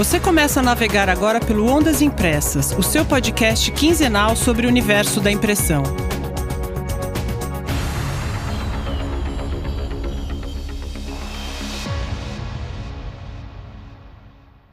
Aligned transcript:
Você 0.00 0.18
começa 0.18 0.60
a 0.60 0.62
navegar 0.62 1.10
agora 1.10 1.38
pelo 1.38 1.66
Ondas 1.66 2.00
Impressas, 2.00 2.72
o 2.72 2.82
seu 2.82 3.04
podcast 3.04 3.70
quinzenal 3.70 4.34
sobre 4.34 4.64
o 4.64 4.68
universo 4.70 5.20
da 5.20 5.30
impressão. 5.30 5.82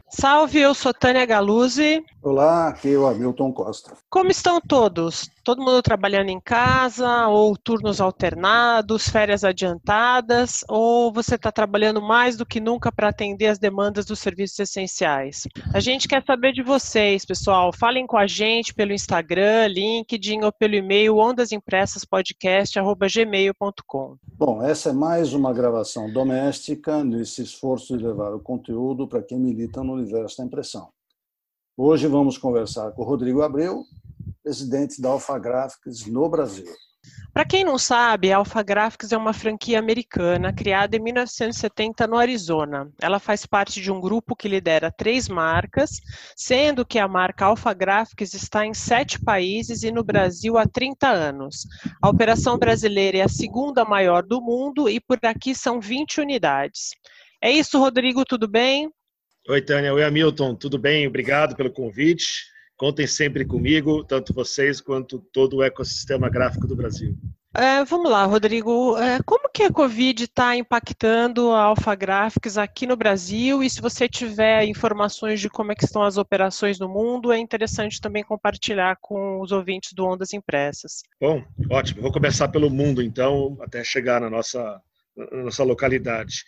Salve, 0.08 0.60
eu 0.60 0.72
sou 0.72 0.94
Tânia 0.94 1.26
Galuzzi. 1.26 2.02
Olá, 2.22 2.68
aqui 2.68 2.94
é 2.94 2.96
o 2.96 3.06
Hamilton 3.06 3.52
Costa. 3.52 3.92
Como 4.08 4.30
estão 4.30 4.62
todos? 4.66 5.28
Todo 5.48 5.62
mundo 5.62 5.80
trabalhando 5.80 6.28
em 6.28 6.38
casa, 6.38 7.26
ou 7.28 7.56
turnos 7.56 8.02
alternados, 8.02 9.08
férias 9.08 9.44
adiantadas, 9.44 10.62
ou 10.68 11.10
você 11.10 11.36
está 11.36 11.50
trabalhando 11.50 12.02
mais 12.02 12.36
do 12.36 12.44
que 12.44 12.60
nunca 12.60 12.92
para 12.92 13.08
atender 13.08 13.46
as 13.46 13.58
demandas 13.58 14.04
dos 14.04 14.18
serviços 14.18 14.58
essenciais? 14.58 15.48
A 15.72 15.80
gente 15.80 16.06
quer 16.06 16.22
saber 16.22 16.52
de 16.52 16.62
vocês, 16.62 17.24
pessoal. 17.24 17.72
Falem 17.72 18.06
com 18.06 18.18
a 18.18 18.26
gente 18.26 18.74
pelo 18.74 18.92
Instagram, 18.92 19.68
LinkedIn 19.68 20.42
ou 20.42 20.52
pelo 20.52 20.74
e-mail 20.74 21.16
ondasimpressaspodcast.gmail.com. 21.16 24.16
Bom, 24.34 24.62
essa 24.62 24.90
é 24.90 24.92
mais 24.92 25.32
uma 25.32 25.54
gravação 25.54 26.12
doméstica 26.12 27.02
nesse 27.02 27.40
esforço 27.40 27.96
de 27.96 28.04
levar 28.04 28.34
o 28.34 28.40
conteúdo 28.40 29.08
para 29.08 29.22
quem 29.22 29.38
milita 29.38 29.82
no 29.82 29.94
universo 29.94 30.36
da 30.36 30.44
impressão. 30.44 30.90
Hoje 31.74 32.06
vamos 32.06 32.36
conversar 32.36 32.90
com 32.90 33.00
o 33.02 33.04
Rodrigo 33.04 33.40
Abreu, 33.40 33.86
presidente 34.48 35.02
da 35.02 35.10
Alpha 35.10 35.38
Graphics 35.38 36.06
no 36.06 36.26
Brasil. 36.26 36.64
Para 37.34 37.44
quem 37.44 37.64
não 37.64 37.76
sabe, 37.76 38.32
a 38.32 38.38
Alpha 38.38 38.62
Graphics 38.62 39.12
é 39.12 39.16
uma 39.16 39.34
franquia 39.34 39.78
americana 39.78 40.54
criada 40.54 40.96
em 40.96 41.00
1970 41.00 42.06
no 42.06 42.16
Arizona. 42.16 42.90
Ela 42.98 43.18
faz 43.18 43.44
parte 43.44 43.78
de 43.78 43.92
um 43.92 44.00
grupo 44.00 44.34
que 44.34 44.48
lidera 44.48 44.90
três 44.90 45.28
marcas, 45.28 46.00
sendo 46.34 46.84
que 46.86 46.98
a 46.98 47.06
marca 47.06 47.44
Alpha 47.44 47.74
Graphics 47.74 48.32
está 48.32 48.64
em 48.64 48.72
sete 48.72 49.22
países 49.22 49.82
e 49.82 49.92
no 49.92 50.02
Brasil 50.02 50.56
há 50.56 50.66
30 50.66 51.06
anos. 51.06 51.66
A 52.02 52.08
operação 52.08 52.56
brasileira 52.56 53.18
é 53.18 53.22
a 53.22 53.28
segunda 53.28 53.84
maior 53.84 54.22
do 54.22 54.40
mundo 54.40 54.88
e 54.88 54.98
por 54.98 55.18
aqui 55.24 55.54
são 55.54 55.78
20 55.78 56.22
unidades. 56.22 56.92
É 57.42 57.50
isso, 57.50 57.78
Rodrigo, 57.78 58.24
tudo 58.24 58.48
bem? 58.48 58.90
Oi, 59.46 59.60
Tânia. 59.60 59.92
Oi, 59.92 60.02
Hamilton. 60.02 60.54
Tudo 60.54 60.78
bem? 60.78 61.06
Obrigado 61.06 61.54
pelo 61.54 61.70
convite. 61.70 62.48
Contem 62.78 63.08
sempre 63.08 63.44
comigo, 63.44 64.04
tanto 64.04 64.32
vocês 64.32 64.80
quanto 64.80 65.18
todo 65.32 65.56
o 65.56 65.62
ecossistema 65.64 66.30
gráfico 66.30 66.64
do 66.64 66.76
Brasil. 66.76 67.18
É, 67.52 67.84
vamos 67.84 68.08
lá, 68.08 68.24
Rodrigo. 68.24 68.96
É, 68.96 69.18
como 69.26 69.50
que 69.52 69.64
a 69.64 69.72
Covid 69.72 70.22
está 70.22 70.54
impactando 70.54 71.50
a 71.50 71.62
Alpha 71.62 71.92
Graphics 71.96 72.56
aqui 72.56 72.86
no 72.86 72.96
Brasil? 72.96 73.64
E 73.64 73.68
se 73.68 73.80
você 73.80 74.08
tiver 74.08 74.64
informações 74.64 75.40
de 75.40 75.50
como 75.50 75.72
é 75.72 75.74
estão 75.76 76.04
as 76.04 76.16
operações 76.18 76.78
no 76.78 76.88
mundo, 76.88 77.32
é 77.32 77.38
interessante 77.38 78.00
também 78.00 78.22
compartilhar 78.22 78.96
com 79.00 79.40
os 79.40 79.50
ouvintes 79.50 79.92
do 79.92 80.06
Ondas 80.06 80.32
Impressas. 80.32 81.02
Bom, 81.20 81.42
ótimo. 81.68 82.00
Vou 82.00 82.12
começar 82.12 82.46
pelo 82.46 82.70
mundo, 82.70 83.02
então, 83.02 83.58
até 83.60 83.82
chegar 83.82 84.20
na 84.20 84.30
nossa, 84.30 84.80
na 85.16 85.42
nossa 85.42 85.64
localidade. 85.64 86.44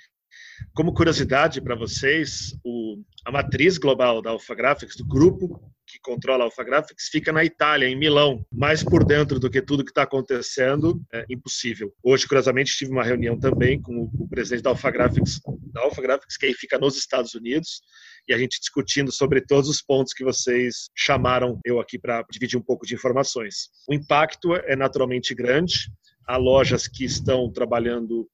Como 0.75 0.95
curiosidade 0.95 1.61
para 1.61 1.75
vocês, 1.75 2.55
o, 2.65 3.03
a 3.25 3.33
matriz 3.33 3.79
global 3.79 4.23
da 4.23 4.31
Alpha 4.31 4.55
Graphics, 4.55 4.95
do 4.95 5.05
grupo 5.05 5.61
que 5.91 5.99
controla 6.01 6.45
a 6.45 6.47
Alpha 6.47 6.63
Graphics, 6.63 7.09
fica 7.09 7.33
na 7.33 7.45
Itália, 7.45 7.89
em 7.89 7.97
Milão. 7.97 8.45
Mais 8.53 8.83
por 8.83 9.05
dentro 9.05 9.41
do 9.41 9.51
que 9.51 9.61
tudo 9.61 9.85
que 9.85 9.91
está 9.91 10.03
acontecendo, 10.03 11.01
é 11.13 11.25
impossível. 11.29 11.93
Hoje, 12.03 12.27
curiosamente, 12.27 12.77
tive 12.77 12.93
uma 12.93 13.05
reunião 13.05 13.39
também 13.39 13.81
com 13.81 14.11
o, 14.15 14.29
presidente 14.29 14.63
da 14.63 14.71
Alpha 14.71 14.91
Graphics, 14.91 15.41
da 15.73 15.83
Alpha 15.83 16.01
Graphics, 16.01 16.37
que 16.37 16.47
aí 16.47 16.55
fica 16.55 16.79
nos 16.79 16.97
Estados 16.97 17.35
Unidos, 17.35 17.83
e 18.29 18.35
a 18.35 18.39
gente 18.39 18.61
discutindo 18.61 19.11
sobre 19.11 19.41
todos 19.41 19.69
os 19.69 19.83
pontos 19.83 20.13
que 20.13 20.25
vocês 20.25 20.89
chamaram 20.97 21.59
eu 21.65 21.81
aqui 21.81 21.99
para 21.99 22.25
dividir 22.31 22.59
um 22.59 22.63
pouco 22.63 22.87
de 22.87 22.95
informações. 22.95 23.71
O 23.89 23.95
impacto 23.95 24.55
é 24.55 24.77
naturalmente 24.77 25.35
grande. 25.35 25.91
Há 26.27 26.37
lojas 26.37 26.87
que 26.87 27.05
estão 27.05 27.51
trabalhando 27.51 28.29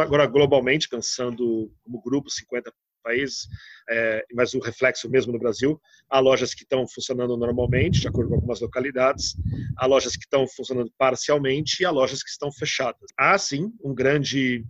agora 0.00 0.26
globalmente, 0.26 0.88
pensando 0.88 1.70
como 1.82 2.02
grupo, 2.02 2.30
50 2.30 2.72
países, 3.02 3.48
é, 3.88 4.24
mas 4.34 4.54
o 4.54 4.60
reflexo 4.60 5.10
mesmo 5.10 5.32
no 5.32 5.38
Brasil. 5.38 5.80
Há 6.08 6.20
lojas 6.20 6.54
que 6.54 6.62
estão 6.62 6.86
funcionando 6.86 7.36
normalmente, 7.36 8.00
de 8.00 8.08
acordo 8.08 8.30
com 8.30 8.36
algumas 8.36 8.60
localidades, 8.60 9.34
há 9.76 9.86
lojas 9.86 10.16
que 10.16 10.24
estão 10.24 10.46
funcionando 10.46 10.92
parcialmente 10.96 11.82
e 11.82 11.84
há 11.84 11.90
lojas 11.90 12.22
que 12.22 12.30
estão 12.30 12.52
fechadas. 12.52 13.10
Há 13.18 13.36
sim 13.38 13.72
um 13.82 13.94
grande, 13.94 14.64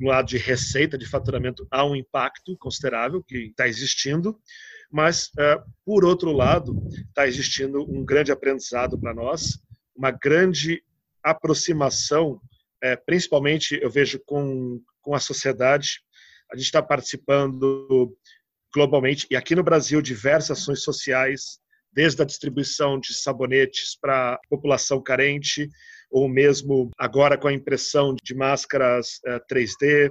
no 0.00 0.08
lado 0.08 0.28
de 0.28 0.38
receita, 0.38 0.96
de 0.96 1.06
faturamento, 1.06 1.66
há 1.70 1.84
um 1.84 1.96
impacto 1.96 2.56
considerável 2.58 3.22
que 3.22 3.46
está 3.46 3.66
existindo, 3.66 4.38
mas, 4.90 5.28
uh, 5.38 5.62
por 5.84 6.04
outro 6.04 6.32
lado, 6.32 6.76
está 7.08 7.26
existindo 7.26 7.82
um 7.90 8.04
grande 8.04 8.30
aprendizado 8.30 8.98
para 8.98 9.14
nós, 9.14 9.58
uma 9.96 10.10
grande 10.10 10.82
aproximação 11.22 12.40
é, 12.82 12.96
principalmente 12.96 13.78
eu 13.80 13.88
vejo 13.88 14.20
com, 14.26 14.82
com 15.00 15.14
a 15.14 15.20
sociedade. 15.20 16.02
A 16.50 16.56
gente 16.56 16.66
está 16.66 16.82
participando 16.82 18.16
globalmente, 18.74 19.26
e 19.30 19.36
aqui 19.36 19.54
no 19.54 19.62
Brasil, 19.62 20.00
diversas 20.00 20.58
ações 20.58 20.82
sociais, 20.82 21.58
desde 21.92 22.22
a 22.22 22.24
distribuição 22.24 22.98
de 22.98 23.14
sabonetes 23.14 23.96
para 24.00 24.34
a 24.34 24.40
população 24.48 25.02
carente, 25.02 25.68
ou 26.10 26.28
mesmo 26.28 26.90
agora 26.98 27.36
com 27.36 27.48
a 27.48 27.52
impressão 27.52 28.14
de 28.22 28.34
máscaras 28.34 29.20
é, 29.26 29.38
3D, 29.40 30.10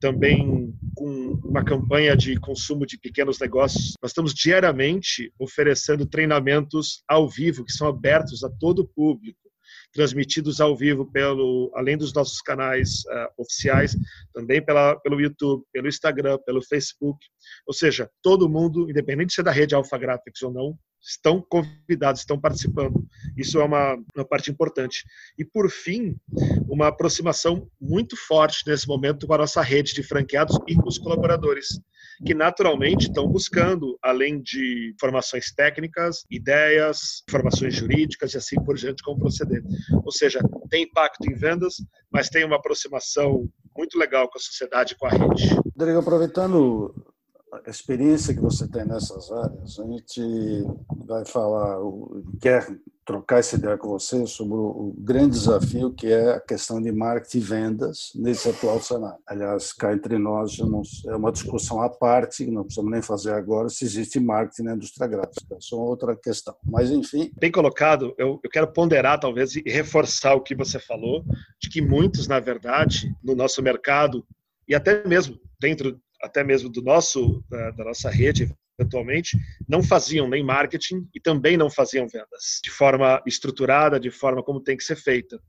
também 0.00 0.72
com 0.94 1.40
uma 1.44 1.64
campanha 1.64 2.16
de 2.16 2.38
consumo 2.38 2.86
de 2.86 2.96
pequenos 2.98 3.40
negócios. 3.40 3.94
Nós 4.00 4.12
estamos 4.12 4.32
diariamente 4.32 5.32
oferecendo 5.38 6.06
treinamentos 6.06 7.02
ao 7.08 7.28
vivo, 7.28 7.64
que 7.64 7.72
são 7.72 7.88
abertos 7.88 8.44
a 8.44 8.48
todo 8.48 8.80
o 8.80 8.88
público 8.88 9.47
transmitidos 9.92 10.60
ao 10.60 10.76
vivo 10.76 11.10
pelo, 11.10 11.70
além 11.74 11.96
dos 11.96 12.12
nossos 12.12 12.40
canais 12.40 13.04
uh, 13.06 13.42
oficiais, 13.42 13.96
também 14.32 14.64
pela, 14.64 14.96
pelo 15.00 15.20
YouTube, 15.20 15.64
pelo 15.72 15.88
Instagram, 15.88 16.38
pelo 16.44 16.62
Facebook. 16.62 17.18
Ou 17.66 17.74
seja, 17.74 18.10
todo 18.22 18.48
mundo, 18.48 18.90
independente 18.90 19.28
de 19.28 19.34
ser 19.34 19.42
da 19.42 19.50
rede 19.50 19.74
Alpha 19.74 19.98
Graphics 19.98 20.42
ou 20.42 20.52
não, 20.52 20.78
estão 21.00 21.44
convidados, 21.48 22.20
estão 22.20 22.40
participando. 22.40 23.06
Isso 23.36 23.60
é 23.60 23.64
uma, 23.64 23.94
uma 24.14 24.24
parte 24.24 24.50
importante. 24.50 25.04
E, 25.38 25.44
por 25.44 25.70
fim, 25.70 26.16
uma 26.68 26.88
aproximação 26.88 27.68
muito 27.80 28.16
forte 28.16 28.64
nesse 28.66 28.86
momento 28.86 29.26
com 29.26 29.34
a 29.34 29.38
nossa 29.38 29.62
rede 29.62 29.94
de 29.94 30.02
franqueados 30.02 30.58
e 30.66 30.74
com 30.74 30.88
os 30.88 30.98
colaboradores, 30.98 31.80
que 32.24 32.34
naturalmente 32.34 33.08
estão 33.08 33.26
buscando, 33.28 33.98
além 34.02 34.40
de 34.40 34.92
informações 34.94 35.52
técnicas, 35.52 36.24
ideias, 36.30 37.22
informações 37.28 37.74
jurídicas 37.74 38.34
e 38.34 38.38
assim 38.38 38.56
por 38.62 38.76
diante, 38.76 39.02
como 39.02 39.18
proceder. 39.20 39.62
Ou 40.04 40.12
seja, 40.12 40.40
tem 40.68 40.84
impacto 40.84 41.24
em 41.30 41.34
vendas, 41.34 41.76
mas 42.10 42.28
tem 42.28 42.44
uma 42.44 42.56
aproximação 42.56 43.48
muito 43.76 43.98
legal 43.98 44.28
com 44.28 44.38
a 44.38 44.40
sociedade 44.40 44.94
e 44.94 44.96
com 44.96 45.06
a 45.06 45.10
rede. 45.10 45.54
Rodrigo, 45.76 45.98
aproveitando 45.98 46.94
a 47.52 47.70
experiência 47.70 48.34
que 48.34 48.40
você 48.40 48.68
tem 48.68 48.84
nessas 48.84 49.30
áreas, 49.30 49.78
a 49.78 49.86
gente 49.86 50.64
vai 51.06 51.24
falar, 51.24 51.78
quer 52.40 52.66
trocar 53.08 53.38
essa 53.38 53.56
ideia 53.56 53.78
com 53.78 53.88
você 53.88 54.26
sobre 54.26 54.54
o 54.54 54.94
grande 54.98 55.30
desafio 55.30 55.90
que 55.94 56.08
é 56.08 56.32
a 56.32 56.40
questão 56.40 56.78
de 56.78 56.92
marketing 56.92 57.38
e 57.38 57.40
vendas 57.40 58.12
nesse 58.14 58.50
atual 58.50 58.82
cenário. 58.82 59.18
Aliás, 59.26 59.72
cá 59.72 59.94
entre 59.94 60.18
nós, 60.18 60.58
é 61.06 61.16
uma 61.16 61.32
discussão 61.32 61.80
à 61.80 61.88
parte, 61.88 62.46
não 62.46 62.64
precisamos 62.64 62.92
nem 62.92 63.00
fazer 63.00 63.32
agora 63.32 63.70
se 63.70 63.86
existe 63.86 64.20
marketing 64.20 64.64
na 64.64 64.74
indústria 64.74 65.06
gráfica, 65.06 65.56
isso 65.58 65.74
é 65.74 65.78
outra 65.78 66.14
questão. 66.14 66.54
Mas, 66.62 66.90
enfim... 66.90 67.32
Bem 67.40 67.50
colocado, 67.50 68.14
eu, 68.18 68.38
eu 68.44 68.50
quero 68.50 68.70
ponderar, 68.74 69.18
talvez, 69.18 69.56
e 69.56 69.62
reforçar 69.62 70.34
o 70.34 70.42
que 70.42 70.54
você 70.54 70.78
falou, 70.78 71.24
de 71.58 71.70
que 71.70 71.80
muitos, 71.80 72.28
na 72.28 72.38
verdade, 72.38 73.10
no 73.24 73.34
nosso 73.34 73.62
mercado, 73.62 74.22
e 74.68 74.74
até 74.74 75.02
mesmo 75.08 75.40
dentro 75.58 75.98
até 76.22 76.42
mesmo 76.42 76.68
do 76.68 76.82
nosso 76.82 77.42
da, 77.48 77.70
da 77.70 77.84
nossa 77.84 78.10
rede 78.10 78.48
atualmente 78.80 79.36
não 79.68 79.82
faziam 79.82 80.28
nem 80.28 80.44
marketing 80.44 81.08
e 81.14 81.20
também 81.20 81.56
não 81.56 81.68
faziam 81.68 82.06
vendas 82.06 82.60
de 82.62 82.70
forma 82.70 83.20
estruturada, 83.26 83.98
de 83.98 84.10
forma 84.10 84.42
como 84.42 84.62
tem 84.62 84.76
que 84.76 84.84
ser 84.84 84.96
feita. 84.96 85.40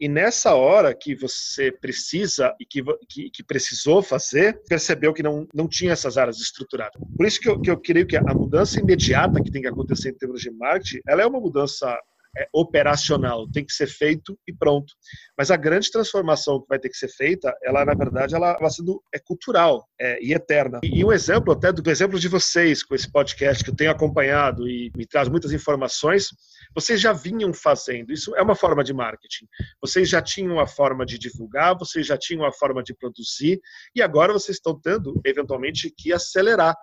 E 0.00 0.08
nessa 0.08 0.54
hora 0.54 0.94
que 0.94 1.14
você 1.14 1.70
precisa 1.70 2.54
e 2.58 2.64
que, 2.64 2.82
que, 3.06 3.30
que, 3.30 3.44
precisou 3.44 4.02
fazer, 4.02 4.58
percebeu 4.66 5.12
que 5.12 5.22
não, 5.22 5.46
não 5.52 5.68
tinha 5.68 5.92
essas 5.92 6.16
áreas 6.16 6.40
estruturadas. 6.40 6.98
Por 7.14 7.26
isso 7.26 7.38
que 7.38 7.50
eu, 7.50 7.60
que 7.60 7.70
eu 7.70 7.78
creio 7.78 8.06
que 8.06 8.16
a 8.16 8.34
mudança 8.34 8.80
imediata 8.80 9.42
que 9.42 9.50
tem 9.50 9.60
que 9.60 9.68
acontecer 9.68 10.08
em 10.08 10.16
termos 10.16 10.40
de 10.40 10.50
marketing, 10.50 11.00
ela 11.06 11.20
é 11.20 11.26
uma 11.26 11.38
mudança 11.38 11.94
é, 12.36 12.48
operacional, 12.52 13.48
tem 13.50 13.64
que 13.64 13.72
ser 13.72 13.88
feito 13.88 14.38
e 14.46 14.52
pronto. 14.52 14.92
Mas 15.36 15.50
a 15.50 15.56
grande 15.56 15.90
transformação 15.90 16.60
que 16.60 16.68
vai 16.68 16.78
ter 16.78 16.88
que 16.88 16.96
ser 16.96 17.08
feita, 17.08 17.52
ela 17.62 17.84
na 17.84 17.94
verdade 17.94 18.34
ela 18.34 18.56
vai 18.58 18.70
sendo 18.70 19.02
é 19.12 19.18
cultural 19.18 19.86
é, 20.00 20.22
e 20.22 20.32
eterna. 20.32 20.80
E, 20.82 21.00
e, 21.00 21.04
um 21.04 21.12
exemplo 21.12 21.52
até 21.52 21.72
do, 21.72 21.82
do, 21.82 21.90
exemplo 21.90 22.18
de 22.18 22.28
vocês 22.28 22.84
com 22.84 22.94
esse 22.94 23.10
podcast 23.10 23.64
que 23.64 23.70
eu 23.70 23.74
tenho 23.74 23.90
acompanhado 23.90 24.68
e 24.68 24.92
me 24.96 25.06
traz 25.06 25.28
muitas 25.28 25.52
informações, 25.52 26.28
vocês 26.74 27.00
já 27.00 27.12
vinham 27.12 27.52
fazendo. 27.52 28.12
Isso 28.12 28.34
é 28.36 28.42
uma 28.42 28.54
forma 28.54 28.84
de 28.84 28.92
marketing. 28.92 29.46
Vocês 29.80 30.08
já 30.08 30.22
tinham 30.22 30.54
uma 30.54 30.66
forma 30.66 31.04
de 31.04 31.18
divulgar, 31.18 31.76
vocês 31.76 32.06
já 32.06 32.16
tinham 32.16 32.42
uma 32.42 32.52
forma 32.52 32.82
de 32.82 32.94
produzir 32.94 33.60
e 33.94 34.00
agora 34.00 34.32
vocês 34.32 34.56
estão 34.56 34.78
tendo 34.80 35.20
eventualmente 35.24 35.92
que 35.96 36.12
acelerar 36.12 36.76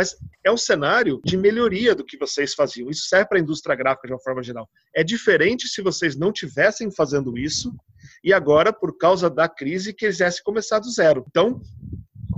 mas 0.00 0.16
é 0.42 0.50
um 0.50 0.56
cenário 0.56 1.20
de 1.22 1.36
melhoria 1.36 1.94
do 1.94 2.02
que 2.02 2.16
vocês 2.16 2.54
faziam. 2.54 2.88
Isso 2.88 3.02
serve 3.02 3.28
para 3.28 3.36
a 3.38 3.40
indústria 3.42 3.76
gráfica 3.76 4.08
de 4.08 4.14
uma 4.14 4.22
forma 4.22 4.42
geral. 4.42 4.66
É 4.96 5.04
diferente 5.04 5.68
se 5.68 5.82
vocês 5.82 6.16
não 6.16 6.32
tivessem 6.32 6.90
fazendo 6.90 7.36
isso 7.36 7.70
e 8.24 8.32
agora, 8.32 8.72
por 8.72 8.96
causa 8.96 9.28
da 9.28 9.46
crise, 9.46 9.92
quisessem 9.92 10.42
começar 10.42 10.78
do 10.78 10.90
zero. 10.90 11.22
Então, 11.28 11.60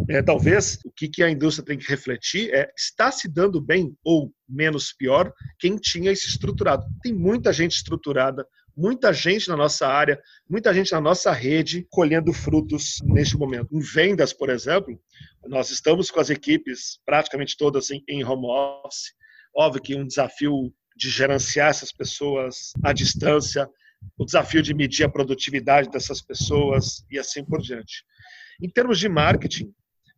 é, 0.08 0.20
talvez 0.20 0.80
o 0.84 0.90
que, 0.90 1.08
que 1.08 1.22
a 1.22 1.30
indústria 1.30 1.64
tem 1.64 1.78
que 1.78 1.88
refletir 1.88 2.52
é 2.52 2.68
está 2.76 3.12
se 3.12 3.28
dando 3.28 3.60
bem 3.60 3.96
ou 4.02 4.32
menos 4.48 4.92
pior 4.92 5.32
quem 5.60 5.76
tinha 5.76 6.10
isso 6.10 6.26
estruturado. 6.26 6.84
Tem 7.00 7.14
muita 7.14 7.52
gente 7.52 7.76
estruturada, 7.76 8.44
muita 8.76 9.12
gente 9.12 9.48
na 9.48 9.56
nossa 9.56 9.86
área, 9.86 10.20
muita 10.48 10.72
gente 10.72 10.92
na 10.92 11.00
nossa 11.00 11.32
rede 11.32 11.86
colhendo 11.90 12.32
frutos 12.32 13.00
neste 13.04 13.36
momento. 13.36 13.68
Em 13.72 13.80
vendas, 13.80 14.32
por 14.32 14.50
exemplo, 14.50 14.98
nós 15.46 15.70
estamos 15.70 16.10
com 16.10 16.20
as 16.20 16.30
equipes 16.30 16.98
praticamente 17.04 17.56
todas 17.56 17.90
em, 17.90 18.02
em 18.08 18.24
home 18.24 18.46
office. 18.46 19.14
Óbvio 19.54 19.82
que 19.82 19.94
um 19.94 20.06
desafio 20.06 20.72
de 20.96 21.10
gerenciar 21.10 21.70
essas 21.70 21.92
pessoas 21.92 22.72
à 22.82 22.92
distância, 22.92 23.68
o 24.18 24.24
desafio 24.24 24.62
de 24.62 24.74
medir 24.74 25.04
a 25.04 25.08
produtividade 25.08 25.90
dessas 25.90 26.20
pessoas 26.20 27.04
e 27.10 27.18
assim 27.18 27.44
por 27.44 27.60
diante. 27.60 28.04
Em 28.60 28.68
termos 28.68 28.98
de 28.98 29.08
marketing, 29.08 29.72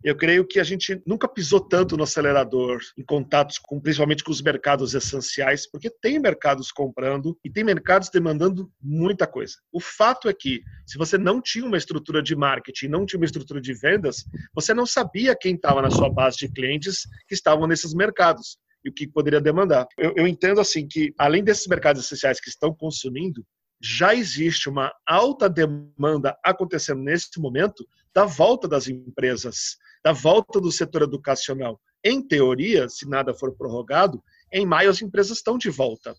eu 0.04 0.14
creio 0.14 0.46
que 0.46 0.60
a 0.60 0.64
gente 0.64 1.00
nunca 1.06 1.26
pisou 1.26 1.58
tanto 1.58 1.96
no 1.96 2.02
acelerador 2.02 2.78
em 2.98 3.02
contatos 3.02 3.58
com, 3.58 3.80
principalmente 3.80 4.22
com 4.22 4.30
os 4.30 4.42
mercados 4.42 4.94
essenciais, 4.94 5.66
porque 5.68 5.88
tem 5.88 6.18
mercados 6.18 6.70
comprando 6.70 7.38
e 7.42 7.50
tem 7.50 7.64
mercados 7.64 8.10
demandando 8.10 8.70
muita 8.82 9.26
coisa. 9.26 9.54
O 9.72 9.80
fato 9.80 10.28
é 10.28 10.34
que, 10.34 10.62
se 10.86 10.98
você 10.98 11.16
não 11.16 11.40
tinha 11.40 11.64
uma 11.64 11.78
estrutura 11.78 12.22
de 12.22 12.36
marketing, 12.36 12.88
não 12.88 13.06
tinha 13.06 13.18
uma 13.18 13.24
estrutura 13.24 13.62
de 13.62 13.72
vendas, 13.72 14.26
você 14.54 14.74
não 14.74 14.84
sabia 14.84 15.34
quem 15.34 15.54
estava 15.54 15.80
na 15.80 15.90
sua 15.90 16.10
base 16.10 16.36
de 16.36 16.52
clientes 16.52 17.08
que 17.26 17.34
estavam 17.34 17.66
nesses 17.66 17.94
mercados 17.94 18.58
e 18.84 18.90
o 18.90 18.92
que 18.92 19.08
poderia 19.08 19.40
demandar. 19.40 19.86
Eu, 19.96 20.12
eu 20.16 20.28
entendo 20.28 20.60
assim 20.60 20.86
que, 20.86 21.14
além 21.16 21.42
desses 21.42 21.66
mercados 21.66 22.04
essenciais 22.04 22.38
que 22.38 22.50
estão 22.50 22.74
consumindo, 22.74 23.42
já 23.80 24.14
existe 24.14 24.68
uma 24.68 24.92
alta 25.06 25.48
demanda 25.48 26.36
acontecendo 26.44 27.02
nesse 27.02 27.40
momento 27.40 27.86
da 28.14 28.26
volta 28.26 28.68
das 28.68 28.86
empresas 28.86 29.76
da 30.04 30.12
volta 30.12 30.60
do 30.60 30.70
setor 30.70 31.02
educacional. 31.02 31.80
Em 32.04 32.20
teoria, 32.20 32.88
se 32.88 33.08
nada 33.08 33.32
for 33.32 33.56
prorrogado, 33.56 34.22
em 34.52 34.66
maio 34.66 34.90
as 34.90 35.00
empresas 35.00 35.38
estão 35.38 35.56
de 35.56 35.70
volta. 35.70 36.14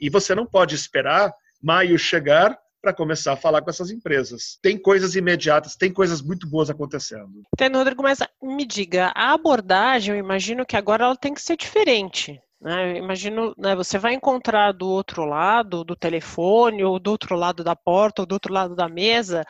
E 0.00 0.10
você 0.10 0.34
não 0.34 0.44
pode 0.44 0.74
esperar 0.74 1.32
maio 1.62 1.98
chegar 1.98 2.58
para 2.80 2.94
começar 2.94 3.32
a 3.32 3.36
falar 3.36 3.62
com 3.62 3.70
essas 3.70 3.90
empresas. 3.90 4.58
Tem 4.62 4.80
coisas 4.80 5.14
imediatas, 5.14 5.76
tem 5.76 5.92
coisas 5.92 6.22
muito 6.22 6.48
boas 6.48 6.70
acontecendo. 6.70 7.42
Entendo, 7.54 7.78
Rodrigo, 7.78 8.02
mas 8.02 8.18
me 8.42 8.64
diga, 8.64 9.12
a 9.14 9.32
abordagem, 9.32 10.14
eu 10.14 10.18
imagino 10.18 10.66
que 10.66 10.76
agora 10.76 11.04
ela 11.04 11.16
tem 11.16 11.34
que 11.34 11.42
ser 11.42 11.56
diferente. 11.56 12.40
Né? 12.60 12.98
Imagino, 12.98 13.54
né, 13.56 13.76
você 13.76 13.98
vai 13.98 14.14
encontrar 14.14 14.72
do 14.72 14.88
outro 14.88 15.24
lado 15.24 15.84
do 15.84 15.94
telefone, 15.94 16.82
ou 16.82 16.98
do 16.98 17.10
outro 17.10 17.36
lado 17.36 17.62
da 17.62 17.76
porta, 17.76 18.22
ou 18.22 18.26
do 18.26 18.32
outro 18.32 18.52
lado 18.52 18.74
da 18.74 18.88
mesa, 18.88 19.44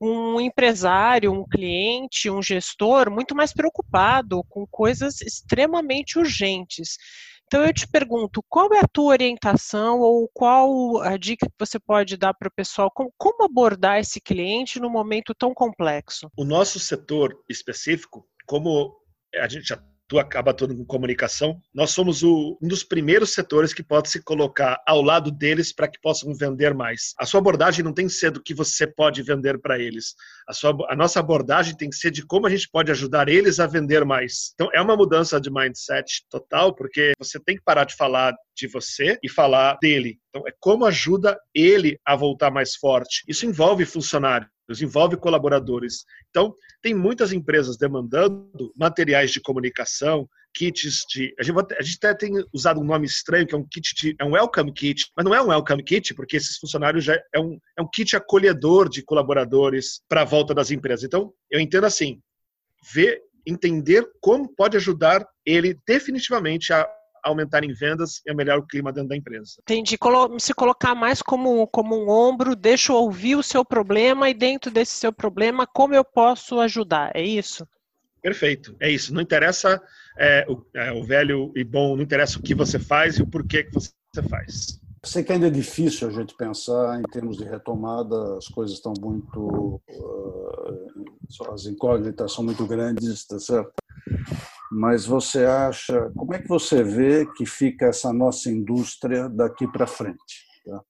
um 0.00 0.40
empresário, 0.40 1.32
um 1.32 1.46
cliente, 1.48 2.28
um 2.28 2.42
gestor 2.42 3.10
muito 3.10 3.34
mais 3.34 3.52
preocupado 3.52 4.44
com 4.48 4.66
coisas 4.66 5.20
extremamente 5.22 6.18
urgentes. 6.18 6.96
Então 7.46 7.64
eu 7.64 7.72
te 7.72 7.88
pergunto, 7.88 8.44
qual 8.48 8.72
é 8.74 8.78
a 8.78 8.86
tua 8.86 9.06
orientação 9.06 9.98
ou 9.98 10.30
qual 10.32 11.02
a 11.02 11.16
dica 11.16 11.46
que 11.46 11.56
você 11.58 11.80
pode 11.80 12.16
dar 12.16 12.32
para 12.32 12.46
o 12.46 12.54
pessoal? 12.54 12.88
Como, 12.94 13.12
como 13.18 13.42
abordar 13.42 13.98
esse 13.98 14.20
cliente 14.20 14.78
num 14.78 14.88
momento 14.88 15.34
tão 15.34 15.52
complexo? 15.52 16.30
O 16.36 16.44
nosso 16.44 16.78
setor 16.78 17.34
específico, 17.48 18.24
como 18.46 18.94
a 19.34 19.48
gente 19.48 19.66
já 19.66 19.82
tu 20.10 20.18
acaba 20.18 20.52
todo 20.52 20.76
com 20.76 20.84
comunicação, 20.84 21.62
nós 21.72 21.92
somos 21.92 22.24
o, 22.24 22.58
um 22.60 22.66
dos 22.66 22.82
primeiros 22.82 23.32
setores 23.32 23.72
que 23.72 23.80
pode 23.80 24.10
se 24.10 24.20
colocar 24.20 24.82
ao 24.84 25.00
lado 25.00 25.30
deles 25.30 25.72
para 25.72 25.86
que 25.86 26.00
possam 26.00 26.34
vender 26.34 26.74
mais. 26.74 27.14
A 27.16 27.24
sua 27.24 27.38
abordagem 27.38 27.84
não 27.84 27.92
tem 27.92 28.08
que 28.08 28.12
ser 28.12 28.32
do 28.32 28.42
que 28.42 28.52
você 28.52 28.88
pode 28.88 29.22
vender 29.22 29.60
para 29.60 29.78
eles. 29.78 30.16
A, 30.48 30.52
sua, 30.52 30.76
a 30.88 30.96
nossa 30.96 31.20
abordagem 31.20 31.76
tem 31.76 31.88
que 31.88 31.94
ser 31.94 32.10
de 32.10 32.26
como 32.26 32.48
a 32.48 32.50
gente 32.50 32.68
pode 32.68 32.90
ajudar 32.90 33.28
eles 33.28 33.60
a 33.60 33.68
vender 33.68 34.04
mais. 34.04 34.50
Então, 34.54 34.68
é 34.74 34.82
uma 34.82 34.96
mudança 34.96 35.40
de 35.40 35.48
mindset 35.48 36.26
total, 36.28 36.74
porque 36.74 37.12
você 37.16 37.38
tem 37.38 37.54
que 37.54 37.62
parar 37.62 37.84
de 37.84 37.94
falar 37.94 38.34
de 38.56 38.66
você 38.66 39.16
e 39.22 39.28
falar 39.28 39.78
dele. 39.80 40.18
Então, 40.30 40.42
é 40.44 40.52
como 40.58 40.86
ajuda 40.86 41.38
ele 41.54 42.00
a 42.04 42.16
voltar 42.16 42.50
mais 42.50 42.74
forte. 42.74 43.22
Isso 43.28 43.46
envolve 43.46 43.84
funcionário 43.84 44.48
envolve 44.80 45.16
colaboradores. 45.16 46.04
Então, 46.28 46.54
tem 46.82 46.94
muitas 46.94 47.32
empresas 47.32 47.76
demandando 47.76 48.72
materiais 48.76 49.30
de 49.30 49.40
comunicação, 49.40 50.28
kits 50.52 51.04
de. 51.08 51.34
A 51.38 51.42
gente, 51.42 51.74
a 51.78 51.82
gente, 51.82 51.96
até 51.96 52.14
tem 52.14 52.44
usado 52.52 52.80
um 52.80 52.84
nome 52.84 53.06
estranho, 53.06 53.46
que 53.46 53.54
é 53.54 53.58
um 53.58 53.66
kit 53.66 53.94
de. 53.94 54.16
É 54.18 54.24
um 54.24 54.32
welcome 54.32 54.72
kit, 54.72 55.10
mas 55.16 55.24
não 55.24 55.34
é 55.34 55.42
um 55.42 55.48
welcome 55.48 55.82
kit, 55.82 56.14
porque 56.14 56.36
esses 56.36 56.58
funcionários 56.58 57.04
já 57.04 57.20
é 57.34 57.40
um, 57.40 57.58
é 57.78 57.82
um 57.82 57.88
kit 57.88 58.14
acolhedor 58.16 58.88
de 58.88 59.02
colaboradores 59.02 60.02
para 60.08 60.22
a 60.22 60.26
volta 60.26 60.54
das 60.54 60.70
empresas. 60.70 61.04
Então, 61.04 61.32
eu 61.50 61.60
entendo 61.60 61.86
assim: 61.86 62.20
ver, 62.92 63.20
entender 63.46 64.06
como 64.20 64.54
pode 64.54 64.76
ajudar 64.76 65.26
ele 65.44 65.78
definitivamente 65.86 66.72
a 66.72 66.86
aumentar 67.22 67.64
em 67.64 67.72
vendas 67.72 68.20
e 68.26 68.34
melhorar 68.34 68.58
o 68.58 68.66
clima 68.66 68.92
dentro 68.92 69.08
da 69.10 69.16
empresa. 69.16 69.54
Entendi. 69.62 69.98
Se 70.38 70.54
colocar 70.54 70.94
mais 70.94 71.22
como, 71.22 71.66
como 71.68 71.96
um 71.96 72.08
ombro, 72.08 72.54
deixa 72.56 72.92
eu 72.92 72.96
ouvir 72.96 73.36
o 73.36 73.42
seu 73.42 73.64
problema 73.64 74.28
e 74.28 74.34
dentro 74.34 74.70
desse 74.70 74.92
seu 74.92 75.12
problema, 75.12 75.66
como 75.66 75.94
eu 75.94 76.04
posso 76.04 76.60
ajudar? 76.60 77.10
É 77.14 77.22
isso? 77.22 77.66
Perfeito, 78.22 78.76
é 78.80 78.90
isso. 78.90 79.14
Não 79.14 79.20
interessa 79.20 79.80
é, 80.18 80.44
o, 80.48 80.62
é, 80.74 80.92
o, 80.92 81.02
velho 81.02 81.52
e 81.56 81.64
bom, 81.64 81.96
não 81.96 82.02
interessa 82.02 82.38
o 82.38 82.42
que 82.42 82.54
você 82.54 82.78
faz 82.78 83.16
e 83.16 83.22
o 83.22 83.26
porquê 83.26 83.64
que 83.64 83.72
você 83.72 84.22
faz. 84.28 84.78
Sei 85.02 85.24
que 85.24 85.32
ainda 85.32 85.46
é 85.46 85.50
difícil 85.50 86.08
a 86.08 86.10
gente 86.10 86.36
pensar 86.36 87.00
em 87.00 87.02
termos 87.04 87.38
de 87.38 87.44
retomada, 87.44 88.36
as 88.36 88.46
coisas 88.48 88.76
estão 88.76 88.92
muito. 89.00 89.80
Uh, 89.88 91.52
as 91.54 91.64
incógnitas 91.64 92.32
são 92.32 92.44
muito 92.44 92.66
grandes, 92.66 93.26
tá 93.26 93.38
certo? 93.38 93.72
Mas 94.70 95.04
você 95.04 95.44
acha, 95.44 96.10
como 96.16 96.32
é 96.32 96.38
que 96.40 96.48
você 96.48 96.82
vê 96.84 97.26
que 97.32 97.44
fica 97.44 97.86
essa 97.86 98.12
nossa 98.12 98.48
indústria 98.48 99.28
daqui 99.28 99.66
para 99.66 99.86
frente? 99.86 100.46
Tá? 100.64 100.80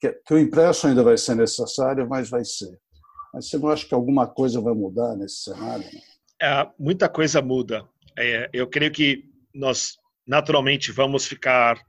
Que, 0.00 0.12
que, 0.12 0.34
o 0.34 0.38
impresso 0.38 0.88
ainda 0.88 1.04
vai 1.04 1.16
ser 1.16 1.36
necessário, 1.36 2.08
mas 2.08 2.28
vai 2.28 2.44
ser. 2.44 2.76
Mas 3.32 3.48
você 3.48 3.58
não 3.58 3.68
acha 3.68 3.86
que 3.86 3.94
alguma 3.94 4.26
coisa 4.26 4.60
vai 4.60 4.74
mudar 4.74 5.16
nesse 5.16 5.44
cenário? 5.44 5.84
É, 6.42 6.68
muita 6.78 7.08
coisa 7.08 7.40
muda. 7.40 7.88
É, 8.18 8.50
eu 8.52 8.66
creio 8.66 8.90
que 8.90 9.24
nós, 9.54 9.96
naturalmente, 10.26 10.90
vamos 10.90 11.24
ficar 11.24 11.80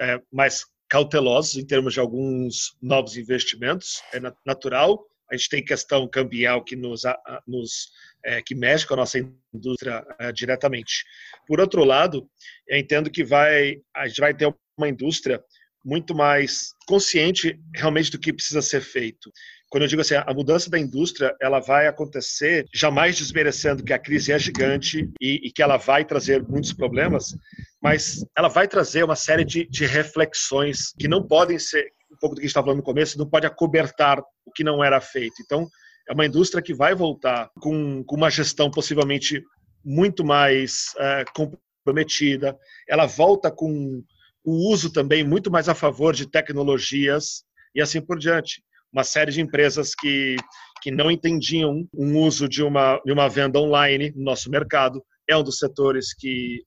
é, 0.00 0.20
mais 0.32 0.64
cautelosos 0.88 1.56
em 1.56 1.66
termos 1.66 1.94
de 1.94 2.00
alguns 2.00 2.76
novos 2.82 3.16
investimentos. 3.16 4.02
É 4.12 4.20
natural. 4.44 5.04
A 5.30 5.36
gente 5.36 5.48
tem 5.48 5.64
questão 5.64 6.08
cambial 6.08 6.64
que 6.64 6.74
nos, 6.74 7.02
nos 7.46 7.90
é, 8.24 8.42
que 8.42 8.54
mexe 8.54 8.86
com 8.86 8.94
a 8.94 8.98
nossa 8.98 9.18
indústria 9.52 10.04
é, 10.18 10.32
diretamente. 10.32 11.04
Por 11.46 11.60
outro 11.60 11.84
lado, 11.84 12.28
eu 12.68 12.78
entendo 12.78 13.10
que 13.10 13.24
vai, 13.24 13.76
a 13.94 14.06
gente 14.06 14.20
vai 14.20 14.34
ter 14.34 14.54
uma 14.76 14.88
indústria 14.88 15.42
muito 15.84 16.14
mais 16.14 16.74
consciente 16.86 17.58
realmente 17.74 18.10
do 18.10 18.18
que 18.18 18.32
precisa 18.32 18.60
ser 18.60 18.80
feito. 18.80 19.30
Quando 19.70 19.82
eu 19.82 19.88
digo 19.88 20.00
assim, 20.00 20.14
a 20.14 20.34
mudança 20.34 20.70
da 20.70 20.78
indústria, 20.78 21.34
ela 21.40 21.60
vai 21.60 21.86
acontecer 21.86 22.64
jamais 22.74 23.18
desmerecendo 23.18 23.84
que 23.84 23.92
a 23.92 23.98
crise 23.98 24.32
é 24.32 24.38
gigante 24.38 25.08
e, 25.20 25.46
e 25.46 25.52
que 25.52 25.62
ela 25.62 25.76
vai 25.76 26.04
trazer 26.04 26.42
muitos 26.42 26.72
problemas, 26.72 27.36
mas 27.82 28.24
ela 28.36 28.48
vai 28.48 28.66
trazer 28.66 29.04
uma 29.04 29.16
série 29.16 29.44
de, 29.44 29.66
de 29.68 29.84
reflexões 29.84 30.94
que 30.98 31.06
não 31.06 31.26
podem 31.26 31.58
ser, 31.58 31.86
um 32.10 32.16
pouco 32.18 32.34
do 32.34 32.38
que 32.38 32.44
a 32.44 32.46
gente 32.46 32.50
estava 32.50 32.66
falando 32.66 32.78
no 32.78 32.84
começo, 32.84 33.18
não 33.18 33.28
pode 33.28 33.46
acobertar 33.46 34.20
o 34.20 34.50
que 34.54 34.64
não 34.64 34.82
era 34.82 35.00
feito. 35.00 35.34
Então, 35.42 35.68
é 36.08 36.12
uma 36.12 36.26
indústria 36.26 36.62
que 36.62 36.74
vai 36.74 36.94
voltar 36.94 37.50
com, 37.60 38.02
com 38.04 38.16
uma 38.16 38.30
gestão 38.30 38.70
possivelmente 38.70 39.42
muito 39.84 40.24
mais 40.24 40.94
é, 40.98 41.24
comprometida. 41.34 42.56
Ela 42.88 43.06
volta 43.06 43.50
com 43.50 44.02
o 44.44 44.72
uso 44.72 44.90
também 44.90 45.22
muito 45.22 45.50
mais 45.50 45.68
a 45.68 45.74
favor 45.74 46.14
de 46.14 46.26
tecnologias 46.26 47.44
e 47.74 47.82
assim 47.82 48.00
por 48.00 48.18
diante. 48.18 48.62
Uma 48.90 49.04
série 49.04 49.30
de 49.30 49.42
empresas 49.42 49.94
que, 49.94 50.36
que 50.82 50.90
não 50.90 51.10
entendiam 51.10 51.86
um 51.92 52.18
uso 52.18 52.48
de 52.48 52.62
uma, 52.62 52.98
de 53.04 53.12
uma 53.12 53.28
venda 53.28 53.58
online 53.58 54.10
no 54.16 54.24
nosso 54.24 54.50
mercado. 54.50 55.04
É 55.28 55.36
um 55.36 55.42
dos 55.42 55.58
setores 55.58 56.14
que 56.14 56.62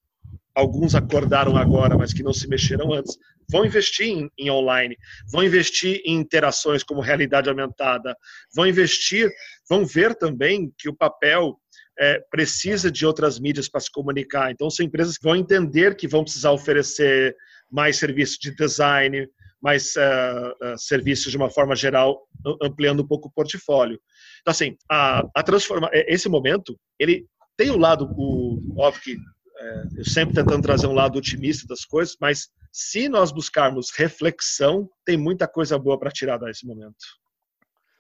alguns 0.56 0.96
acordaram 0.96 1.56
agora, 1.58 1.98
mas 1.98 2.14
que 2.14 2.24
não 2.24 2.34
se 2.34 2.48
mexeram 2.48 2.94
antes, 2.94 3.18
vão 3.50 3.66
investir 3.66 4.08
em, 4.08 4.32
em, 4.38 4.50
online, 4.50 4.98
vão 5.30 5.44
investir 5.44 6.02
em 6.06 6.16
interações 6.16 6.84
como 6.84 7.02
realidade 7.02 7.50
aumentada, 7.50 8.16
vão 8.54 8.68
investir, 8.68 9.32
vão 9.70 9.86
ver 9.86 10.16
também 10.16 10.72
que 10.78 10.90
o 10.90 10.96
papel 10.96 11.58
é, 12.00 12.20
precisa 12.30 12.92
de 12.92 13.06
outras 13.06 13.40
mídias 13.40 13.70
para 13.70 13.82
se 13.82 13.92
comunicar. 13.92 14.52
Então, 14.52 14.70
são 14.70 14.86
empresas 14.86 15.18
que 15.18 15.24
vão 15.24 15.36
entender 15.36 15.96
que 15.96 16.08
vão 16.08 16.24
precisar 16.24 16.52
oferecer 16.52 17.36
mais 17.70 17.98
serviços 17.98 18.38
de 18.38 18.56
design, 18.56 19.28
mais 19.62 19.96
uh, 19.96 20.74
uh, 20.74 20.78
serviços 20.78 21.32
de 21.32 21.38
uma 21.38 21.50
forma 21.50 21.76
geral, 21.76 22.28
ampliando 22.62 23.04
um 23.04 23.08
pouco 23.08 23.28
o 23.28 23.32
portfólio. 23.32 24.00
Então, 24.42 24.52
assim, 24.52 24.76
a, 24.90 25.24
a 25.36 25.44
transforma 25.44 25.90
esse 25.94 26.28
momento, 26.28 26.78
ele 26.98 27.28
tem 27.56 27.70
o 27.70 27.78
lado, 27.78 28.10
o, 28.18 28.76
óbvio 28.78 29.02
que 29.04 29.18
é, 29.62 29.84
eu 29.98 30.06
sempre 30.06 30.34
tentando 30.34 30.64
trazer 30.64 30.88
um 30.88 30.94
lado 30.94 31.18
otimista 31.18 31.68
das 31.68 31.86
coisas, 31.86 32.18
mas 32.20 32.50
se 32.72 33.08
nós 33.08 33.32
buscarmos 33.32 33.92
reflexão, 33.96 34.90
tem 35.06 35.18
muita 35.18 35.48
coisa 35.48 35.78
boa 35.78 36.00
para 36.00 36.10
tirar 36.10 36.38
desse 36.38 36.66
momento. 36.66 36.96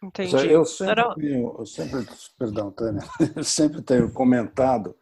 Entendi. 0.03 0.50
Eu 0.50 0.65
sempre, 0.65 1.15
tenho, 1.15 1.56
eu 1.60 1.65
sempre, 1.65 2.08
perdão, 2.38 2.72
Tânia, 2.72 3.03
eu 3.36 3.44
sempre 3.46 3.82
tenho 3.84 4.12
comentado 4.12 4.96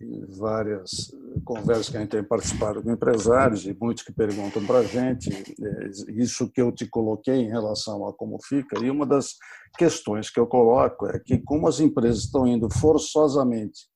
em 0.00 0.24
várias 0.26 1.12
conversas 1.44 1.88
que 1.88 1.96
a 1.96 2.00
gente 2.00 2.10
tem 2.10 2.22
participado 2.22 2.82
com 2.82 2.90
empresários 2.90 3.66
e 3.66 3.76
muitos 3.78 4.04
que 4.04 4.12
perguntam 4.12 4.64
para 4.64 4.78
a 4.78 4.84
gente 4.84 5.30
é, 5.30 5.90
isso 6.08 6.50
que 6.50 6.60
eu 6.60 6.72
te 6.72 6.86
coloquei 6.86 7.34
em 7.34 7.48
relação 7.48 8.06
a 8.06 8.12
como 8.12 8.38
fica 8.42 8.78
e 8.82 8.90
uma 8.90 9.06
das 9.06 9.36
questões 9.76 10.30
que 10.30 10.40
eu 10.40 10.46
coloco 10.46 11.06
é 11.06 11.18
que 11.18 11.38
como 11.38 11.68
as 11.68 11.80
empresas 11.80 12.24
estão 12.24 12.46
indo 12.46 12.68
forçosamente 12.70 13.87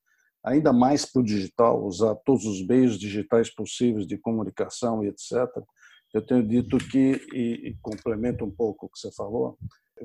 ainda 0.44 0.72
mais 0.72 1.04
para 1.04 1.20
o 1.20 1.24
digital, 1.24 1.84
usar 1.84 2.14
todos 2.24 2.44
os 2.44 2.66
meios 2.66 2.98
digitais 2.98 3.52
possíveis 3.54 4.06
de 4.06 4.18
comunicação 4.18 5.04
e 5.04 5.08
etc. 5.08 5.48
Eu 6.12 6.24
tenho 6.24 6.46
dito 6.46 6.76
que, 6.78 7.20
e, 7.32 7.68
e 7.68 7.76
complemento 7.80 8.44
um 8.44 8.50
pouco 8.50 8.86
o 8.86 8.88
que 8.88 8.98
você 8.98 9.10
falou, 9.12 9.56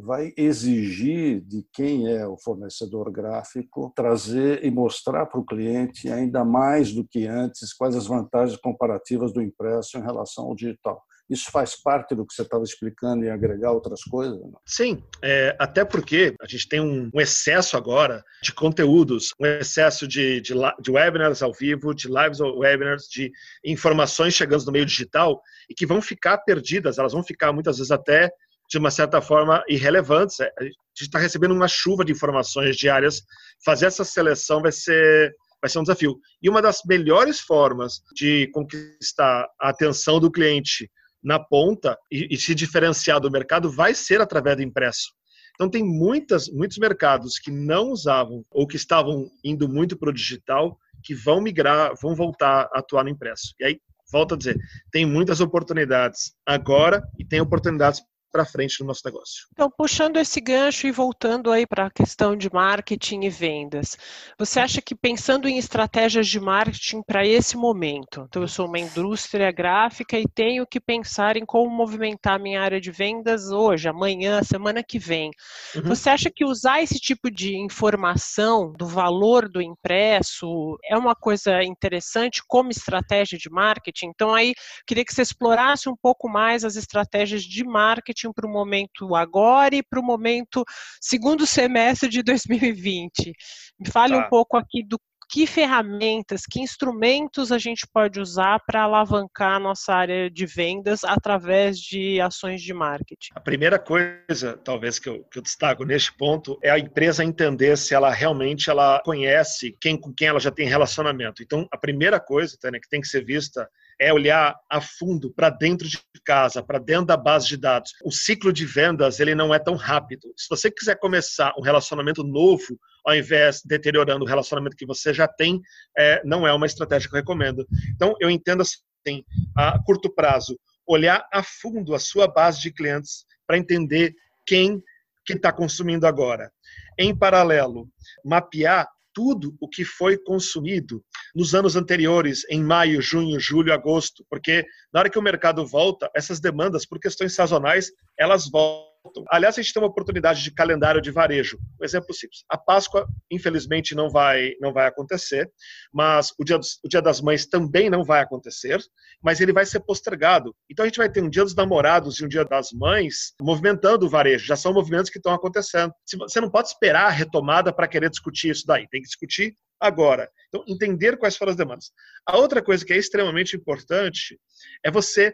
vai 0.01 0.32
exigir 0.38 1.41
de 1.41 1.65
quem 1.74 2.08
é 2.08 2.27
o 2.27 2.38
fornecedor 2.38 3.12
gráfico 3.12 3.91
trazer 3.96 4.63
e 4.63 4.70
mostrar 4.70 5.25
para 5.25 5.39
o 5.39 5.46
cliente, 5.46 6.12
ainda 6.12 6.46
mais 6.46 6.94
do 6.94 7.03
que 7.03 7.25
antes, 7.25 7.74
quais 7.74 7.96
as 7.96 8.08
vantagens 8.08 8.60
comparativas 8.60 9.34
do 9.34 9.41
impresso 9.41 9.98
em 9.98 10.01
relação 10.01 10.46
ao 10.46 10.56
digital. 10.56 11.01
Isso 11.29 11.51
faz 11.51 11.75
parte 11.75 12.15
do 12.15 12.25
que 12.25 12.34
você 12.34 12.41
estava 12.41 12.63
explicando 12.63 13.25
e 13.25 13.29
agregar 13.29 13.72
outras 13.72 14.01
coisas? 14.03 14.39
Não? 14.39 14.60
Sim, 14.65 15.03
é, 15.22 15.55
até 15.60 15.84
porque 15.84 16.34
a 16.41 16.48
gente 16.48 16.69
tem 16.69 16.79
um, 16.79 17.10
um, 17.13 17.19
excesso 17.19 17.75
agora 17.75 18.24
de 18.41 18.53
conteúdos, 18.53 19.34
um 19.39 19.46
excesso 19.46 20.07
de, 20.07 20.39
de, 20.39 20.53
de, 20.79 20.91
webinars 20.91 21.41
ao 21.41 21.53
vivo, 21.53 21.93
de 21.93 22.07
lives 22.07 22.39
webinars, 22.39 23.07
de 23.10 23.29
informações 23.65 24.34
chegando 24.34 24.65
no 24.65 24.72
meio 24.72 24.86
digital 24.86 25.41
e 25.69 25.74
que 25.74 25.86
vão 25.86 26.01
ficar 26.01 26.38
perdidas, 26.39 26.98
elas 26.98 27.12
vão 27.12 27.24
ficar 27.24 27.51
muitas 27.51 27.77
vezes 27.77 27.91
até 27.91 28.31
de 28.69 28.77
uma 28.77 28.91
certa 28.91 29.22
forma 29.22 29.63
irrelevantes. 29.67 30.39
É, 30.39 30.51
a 30.60 30.63
gente 30.63 30.75
está 31.01 31.19
recebendo 31.19 31.53
uma 31.53 31.67
chuva 31.67 32.05
de 32.05 32.13
informações 32.13 32.77
diárias. 32.77 33.22
Fazer 33.65 33.88
essa 33.88 34.05
seleção 34.05 34.62
vai 34.62 34.72
ser 34.72 35.36
vai 35.62 35.69
ser 35.69 35.79
um 35.79 35.84
desafio. 35.84 36.19
E 36.41 36.50
uma 36.50 36.62
das 36.62 36.81
melhores 36.86 37.39
formas 37.39 38.01
de 38.15 38.48
conquistar 38.53 39.48
a 39.60 39.69
atenção 39.69 40.19
do 40.19 40.31
cliente 40.31 40.89
na 41.27 41.38
ponta 41.38 42.00
e, 42.10 42.25
e 42.31 42.38
se 42.38 42.55
diferenciar 42.55 43.19
do 43.19 43.29
mercado 43.29 43.69
vai 43.69 43.93
ser 43.93 44.22
através 44.22 44.55
do 44.55 44.63
impresso. 44.63 45.12
Então 45.55 45.69
tem 45.69 45.84
muitas, 45.84 46.48
muitos 46.48 46.77
mercados 46.77 47.38
que 47.38 47.51
não 47.51 47.89
usavam 47.89 48.46
ou 48.50 48.65
que 48.65 48.77
estavam 48.77 49.29
indo 49.43 49.67
muito 49.67 49.98
para 49.98 50.10
o 50.10 50.13
digital 50.13 50.79
que 51.03 51.13
vão 51.13 51.41
migrar, 51.41 51.91
vão 52.01 52.15
voltar 52.15 52.69
a 52.74 52.79
atuar 52.79 53.03
no 53.03 53.10
impresso. 53.10 53.53
E 53.60 53.65
aí, 53.65 53.79
volto 54.10 54.36
a 54.36 54.38
dizer, 54.38 54.57
tem 54.89 55.05
muitas 55.05 55.41
oportunidades 55.41 56.34
agora 56.46 57.03
e 57.19 57.25
tem 57.25 57.41
oportunidades 57.41 58.01
para 58.31 58.46
frente 58.46 58.81
no 58.81 58.88
nosso 58.88 59.01
negócio. 59.05 59.48
Então, 59.53 59.69
puxando 59.69 60.17
esse 60.17 60.39
gancho 60.41 60.88
e 60.88 60.91
voltando 60.91 61.51
aí 61.51 61.65
para 61.65 61.88
a 61.88 61.91
questão 61.91 62.36
de 62.36 62.51
marketing 62.51 63.22
e 63.22 63.29
vendas, 63.29 63.98
você 64.38 64.60
acha 64.60 64.81
que 64.81 64.96
pensando 64.96 65.48
em 65.48 65.57
estratégias 65.57 66.27
de 66.27 66.39
marketing 66.39 67.01
para 67.03 67.25
esse 67.25 67.55
momento, 67.55 68.25
então 68.27 68.41
eu 68.41 68.48
sou 68.48 68.67
uma 68.67 68.79
indústria 68.79 69.51
gráfica 69.51 70.19
e 70.19 70.27
tenho 70.27 70.65
que 70.65 70.79
pensar 70.79 71.38
em 71.38 71.46
como 71.46 71.69
movimentar 71.69 72.39
minha 72.39 72.62
área 72.62 72.79
de 72.79 72.91
vendas 72.91 73.50
hoje, 73.50 73.88
amanhã, 73.88 74.43
semana 74.43 74.84
que 74.84 75.00
vem. 75.00 75.31
Uhum. 75.75 75.84
Você 75.84 76.10
acha 76.10 76.29
que 76.34 76.46
usar 76.46 76.81
esse 76.81 77.00
tipo 77.00 77.31
de 77.31 77.55
informação 77.57 78.72
do 78.74 78.86
valor 78.86 79.48
do 79.50 79.62
impresso 79.62 80.77
é 80.84 80.98
uma 80.98 81.15
coisa 81.15 81.63
interessante 81.63 82.41
como 82.48 82.69
estratégia 82.69 83.38
de 83.38 83.50
marketing? 83.50 84.07
Então 84.07 84.34
aí 84.34 84.53
queria 84.86 85.05
que 85.05 85.13
você 85.13 85.22
explorasse 85.22 85.89
um 85.89 85.96
pouco 85.96 86.29
mais 86.29 86.63
as 86.63 86.75
estratégias 86.75 87.43
de 87.43 87.63
marketing 87.63 88.16
para 88.33 88.47
o 88.47 88.51
momento 88.51 89.15
agora 89.15 89.75
e 89.75 89.83
para 89.83 90.00
o 90.00 90.03
momento 90.03 90.63
segundo 91.01 91.45
semestre 91.45 92.09
de 92.09 92.24
2020. 92.24 93.33
Me 93.79 93.89
fale 93.89 94.15
tá. 94.15 94.25
um 94.25 94.29
pouco 94.29 94.57
aqui 94.57 94.83
do 94.83 95.00
que 95.29 95.45
ferramentas, 95.45 96.43
que 96.50 96.62
instrumentos 96.62 97.51
a 97.51 97.57
gente 97.57 97.86
pode 97.93 98.19
usar 98.19 98.59
para 98.65 98.83
alavancar 98.83 99.55
a 99.55 99.59
nossa 99.59 99.93
área 99.93 100.29
de 100.29 100.45
vendas 100.45 101.03
através 101.03 101.77
de 101.77 102.21
ações 102.21 102.62
de 102.62 102.74
marketing? 102.74 103.31
A 103.36 103.39
primeira 103.39 103.77
coisa, 103.77 104.57
talvez, 104.63 105.00
que 105.00 105.09
eu, 105.09 105.24
que 105.25 105.38
eu 105.38 105.43
destaco 105.43 105.83
neste 105.83 106.15
ponto 106.15 106.57
é 106.63 106.69
a 106.69 106.79
empresa 106.79 107.24
entender 107.24 107.77
se 107.77 107.93
ela 107.93 108.09
realmente 108.09 108.69
ela 108.69 109.01
conhece 109.03 109.75
quem 109.81 110.00
com 110.00 110.13
quem 110.13 110.29
ela 110.29 110.39
já 110.39 110.51
tem 110.51 110.67
relacionamento. 110.67 111.43
Então, 111.43 111.67
a 111.71 111.77
primeira 111.77 112.19
coisa, 112.19 112.57
Tânia, 112.59 112.79
que 112.79 112.89
tem 112.89 113.01
que 113.01 113.07
ser 113.07 113.25
vista 113.25 113.69
é 114.00 114.13
olhar 114.13 114.56
a 114.70 114.80
fundo 114.80 115.32
para 115.32 115.50
dentro 115.50 115.88
de 115.88 116.00
casa, 116.24 116.62
para 116.62 116.80
dentro 116.80 117.06
da 117.06 117.18
base 117.18 117.48
de 117.48 117.58
dados. 117.58 117.94
O 118.04 118.12
ciclo 118.12 118.54
de 118.54 118.66
vendas 118.66 119.20
ele 119.20 119.34
não 119.34 119.54
é 119.54 119.60
tão 119.60 119.75
rápido. 119.75 120.32
Se 120.36 120.48
você 120.50 120.70
quiser 120.70 121.00
começar 121.00 121.54
um 121.58 121.62
relacionamento 121.62 122.24
novo, 122.24 122.80
ao 123.06 123.16
invés 123.16 123.62
de 123.62 123.68
deteriorando 123.68 124.24
o 124.24 124.27
relacionamento 124.27 124.75
que 124.75 124.86
você 124.86 125.13
já 125.13 125.27
tem, 125.27 125.62
é, 125.98 126.22
não 126.25 126.48
é 126.48 126.54
uma 126.54 126.66
estratégia 126.66 127.10
que 127.10 127.16
eu 127.16 127.20
recomendo. 127.20 127.66
Então, 127.96 128.16
eu 128.20 128.30
entendo 128.30 128.62
assim, 128.62 129.24
a 129.56 129.82
curto 129.84 130.13
prazo, 130.13 130.60
olhar 130.86 131.25
a 131.34 131.42
fundo 131.44 131.96
a 131.96 132.00
sua 132.00 132.27
base 132.27 132.62
de 132.62 132.72
clientes 132.72 133.25
para 133.46 133.58
entender 133.58 134.13
quem 134.46 134.82
que 135.25 135.34
está 135.34 135.51
consumindo 135.51 136.08
agora. 136.08 136.51
Em 136.98 137.16
paralelo, 137.16 137.89
mapear 138.24 138.88
tudo 139.17 139.57
o 139.59 139.67
que 139.67 139.83
foi 139.83 140.15
consumido 140.15 141.03
nos 141.33 141.55
anos 141.55 141.75
anteriores, 141.75 142.45
em 142.51 142.63
maio, 142.63 143.01
junho, 143.01 143.39
julho, 143.39 143.74
agosto, 143.74 144.24
porque 144.29 144.63
na 144.93 145.00
hora 145.00 145.09
que 145.09 145.17
o 145.17 145.24
mercado 145.24 145.65
volta, 145.65 146.07
essas 146.15 146.39
demandas, 146.39 146.86
por 146.86 147.00
questões 147.00 147.33
sazonais, 147.33 147.91
elas 148.15 148.47
voltam. 148.47 148.97
Aliás, 149.29 149.57
a 149.57 149.61
gente 149.61 149.73
tem 149.73 149.81
uma 149.81 149.89
oportunidade 149.89 150.43
de 150.43 150.51
calendário 150.51 151.01
de 151.01 151.11
varejo. 151.11 151.57
Um 151.79 151.85
exemplo 151.85 152.13
simples. 152.13 152.43
A 152.49 152.57
Páscoa, 152.57 153.07
infelizmente, 153.31 153.95
não 153.95 154.09
vai, 154.09 154.53
não 154.59 154.73
vai 154.73 154.87
acontecer, 154.87 155.49
mas 155.93 156.33
o 156.39 156.43
dia, 156.43 156.57
dos, 156.57 156.79
o 156.83 156.87
dia 156.87 157.01
das 157.01 157.21
Mães 157.21 157.45
também 157.45 157.89
não 157.89 158.03
vai 158.03 158.21
acontecer, 158.21 158.79
mas 159.21 159.41
ele 159.41 159.53
vai 159.53 159.65
ser 159.65 159.79
postergado. 159.81 160.55
Então, 160.69 160.83
a 160.83 160.87
gente 160.87 160.97
vai 160.97 161.09
ter 161.09 161.21
um 161.21 161.29
Dia 161.29 161.43
dos 161.43 161.55
Namorados 161.55 162.19
e 162.19 162.25
um 162.25 162.27
Dia 162.27 162.45
das 162.45 162.71
Mães 162.71 163.33
movimentando 163.41 164.05
o 164.05 164.09
varejo. 164.09 164.45
Já 164.45 164.55
são 164.55 164.73
movimentos 164.73 165.09
que 165.09 165.19
estão 165.19 165.33
acontecendo. 165.33 165.93
Você 166.05 166.41
não 166.41 166.49
pode 166.49 166.69
esperar 166.69 167.07
a 167.07 167.11
retomada 167.11 167.73
para 167.73 167.87
querer 167.87 168.09
discutir 168.09 168.49
isso 168.49 168.65
daí. 168.65 168.87
Tem 168.89 169.01
que 169.01 169.07
discutir 169.07 169.53
agora. 169.79 170.29
Então, 170.47 170.63
entender 170.67 171.17
quais 171.17 171.37
foram 171.37 171.51
as 171.51 171.57
demandas. 171.57 171.91
A 172.25 172.37
outra 172.37 172.61
coisa 172.61 172.85
que 172.85 172.93
é 172.93 172.97
extremamente 172.97 173.55
importante 173.55 174.39
é 174.83 174.91
você 174.91 175.33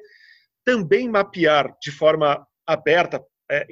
também 0.65 1.09
mapear 1.09 1.75
de 1.81 1.91
forma 1.91 2.45
aberta 2.65 3.21
é, 3.49 3.65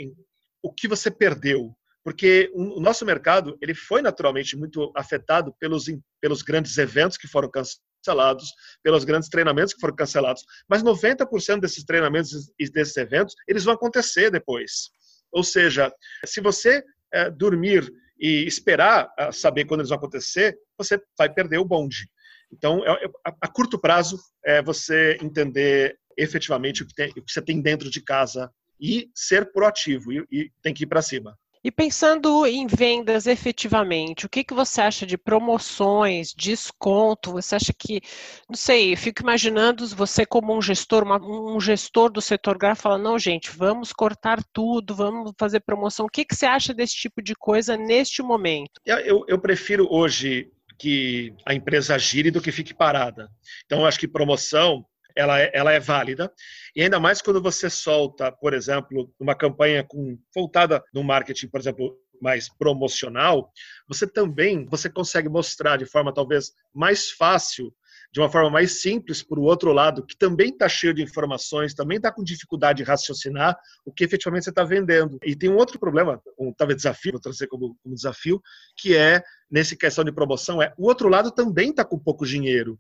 o 0.62 0.72
que 0.72 0.88
você 0.88 1.10
perdeu. 1.10 1.76
Porque 2.04 2.52
o 2.56 2.80
nosso 2.80 3.06
mercado 3.06 3.58
ele 3.62 3.76
foi 3.76 4.02
naturalmente 4.02 4.58
muito 4.58 4.92
afetado 4.96 5.54
pelos, 5.60 5.86
pelos 6.20 6.42
grandes 6.42 6.78
eventos 6.80 7.16
que 7.16 7.28
foram 7.28 7.50
cancelados, 7.50 8.52
pelos 8.82 9.04
grandes 9.04 9.30
treinamentos 9.30 9.74
que 9.74 9.80
foram 9.80 9.96
cancelados. 9.96 10.44
Mas 10.68 10.82
90% 10.82 11.60
desses 11.60 11.84
treinamentos 11.84 12.52
e 12.60 12.68
desses 12.70 12.98
eventos, 12.98 13.36
eles 13.48 13.64
vão 13.64 13.76
acontecer 13.76 14.32
depois. 14.32 14.90
Ou 15.32 15.44
seja, 15.44 15.94
se 16.26 16.42
você 16.42 16.84
é, 17.14 17.30
dormir 17.30 17.88
e 18.20 18.46
esperar 18.46 19.12
saber 19.32 19.66
quando 19.66 19.82
eles 19.82 19.90
vão 19.90 19.98
acontecer, 19.98 20.58
você 20.78 21.00
vai 21.18 21.32
perder 21.32 21.60
o 21.60 21.66
bonde. 21.66 22.08
Então, 22.52 22.86
é, 22.86 23.06
é, 23.06 23.10
a 23.24 23.48
curto 23.48 23.80
prazo, 23.80 24.20
é 24.44 24.62
você 24.62 25.18
entender 25.22 25.98
efetivamente 26.18 26.84
o 26.84 26.88
que, 26.88 26.94
tem, 26.94 27.10
o 27.12 27.24
que 27.24 27.32
você 27.32 27.42
tem 27.42 27.62
dentro 27.62 27.90
de 27.90 28.02
casa 28.02 28.52
e 28.82 29.10
ser 29.14 29.52
proativo 29.52 30.12
e, 30.12 30.26
e 30.32 30.52
tem 30.62 30.74
que 30.74 30.84
ir 30.84 30.88
para 30.88 31.02
cima. 31.02 31.38
E 31.64 31.70
pensando 31.70 32.44
em 32.48 32.66
vendas 32.66 33.28
efetivamente, 33.28 34.26
o 34.26 34.30
que, 34.30 34.44
que 34.44 34.54
você 34.54 34.82
acha 34.82 35.06
de 35.06 35.16
promoções, 35.16 36.34
desconto? 36.36 37.34
Você 37.34 37.56
acha 37.56 37.72
que, 37.72 38.02
não 38.50 38.56
sei, 38.56 38.94
eu 38.94 38.98
fico 38.98 39.22
imaginando 39.22 39.88
você 39.90 40.26
como 40.26 40.58
um 40.58 40.62
gestor, 40.62 41.04
uma, 41.04 41.22
um 41.22 41.60
gestor 41.60 42.12
do 42.12 42.20
setor 42.20 42.58
gráfico, 42.58 42.90
fala, 42.90 42.98
não, 42.98 43.20
gente, 43.20 43.52
vamos 43.52 43.94
cortar 43.94 44.44
tudo, 44.52 44.96
vamos 44.96 45.34
fazer 45.38 45.60
promoção. 45.60 46.08
O 46.08 46.10
que, 46.10 46.26
que 46.26 46.36
você 46.36 46.48
acha 46.48 46.74
desse 46.74 46.96
tipo 46.96 47.22
de 47.22 47.36
coisa 47.36 47.78
neste 47.78 48.24
momento? 48.24 48.82
Eu, 48.84 49.24
eu 49.28 49.38
prefiro 49.38 49.88
hoje 49.88 50.50
que 50.80 51.32
a 51.46 51.54
empresa 51.54 51.96
gire 52.00 52.32
do 52.32 52.42
que 52.42 52.52
fique 52.52 52.74
parada. 52.74 53.30
Então, 53.66 53.82
eu 53.82 53.86
acho 53.86 54.00
que 54.00 54.08
promoção 54.08 54.84
ela 55.16 55.40
é, 55.40 55.52
ela 55.54 55.72
é 55.72 55.80
válida. 55.80 56.32
E 56.76 56.82
ainda 56.82 57.00
mais 57.00 57.22
quando 57.22 57.42
você 57.42 57.70
solta, 57.70 58.32
por 58.32 58.54
exemplo, 58.54 59.14
uma 59.20 59.36
campanha 59.36 59.84
com 59.84 60.18
voltada 60.34 60.84
no 60.94 61.04
marketing, 61.04 61.48
por 61.48 61.60
exemplo, 61.60 61.98
mais 62.22 62.48
promocional, 62.50 63.52
você 63.88 64.08
também 64.08 64.66
você 64.66 64.90
consegue 64.90 65.28
mostrar 65.28 65.78
de 65.78 65.86
forma 65.86 66.14
talvez 66.14 66.54
mais 66.74 67.10
fácil 67.10 67.74
de 68.14 68.20
uma 68.20 68.30
forma 68.30 68.50
mais 68.50 68.82
simples 68.82 69.24
para 69.24 69.40
o 69.40 69.44
outro 69.44 69.72
lado, 69.72 70.06
que 70.06 70.18
também 70.18 70.50
está 70.50 70.68
cheio 70.68 70.94
de 70.94 71.02
informações, 71.02 71.74
também 71.74 71.96
está 71.96 72.12
com 72.12 72.24
dificuldade 72.24 72.78
de 72.78 72.84
raciocinar 72.84 73.58
o 73.86 73.92
que 73.92 74.04
efetivamente 74.04 74.44
você 74.44 74.50
está 74.50 74.66
vendendo. 74.66 75.18
E 75.24 75.34
tem 75.34 75.50
um 75.50 75.56
outro 75.56 75.80
problema, 75.80 76.22
um 76.38 76.54
talvez 76.54 76.78
desafio, 76.78 77.14
vou 77.14 77.22
trazer 77.22 77.48
como, 77.48 77.78
como 77.82 77.96
desafio, 77.96 78.42
que 78.76 78.96
é 78.96 79.24
nesse 79.52 79.76
questão 79.76 80.04
de 80.04 80.12
promoção 80.12 80.62
é 80.62 80.74
o 80.78 80.88
outro 80.88 81.10
lado 81.10 81.32
também 81.32 81.72
está 81.72 81.84
com 81.84 82.00
pouco 82.00 82.26
dinheiro. 82.26 82.80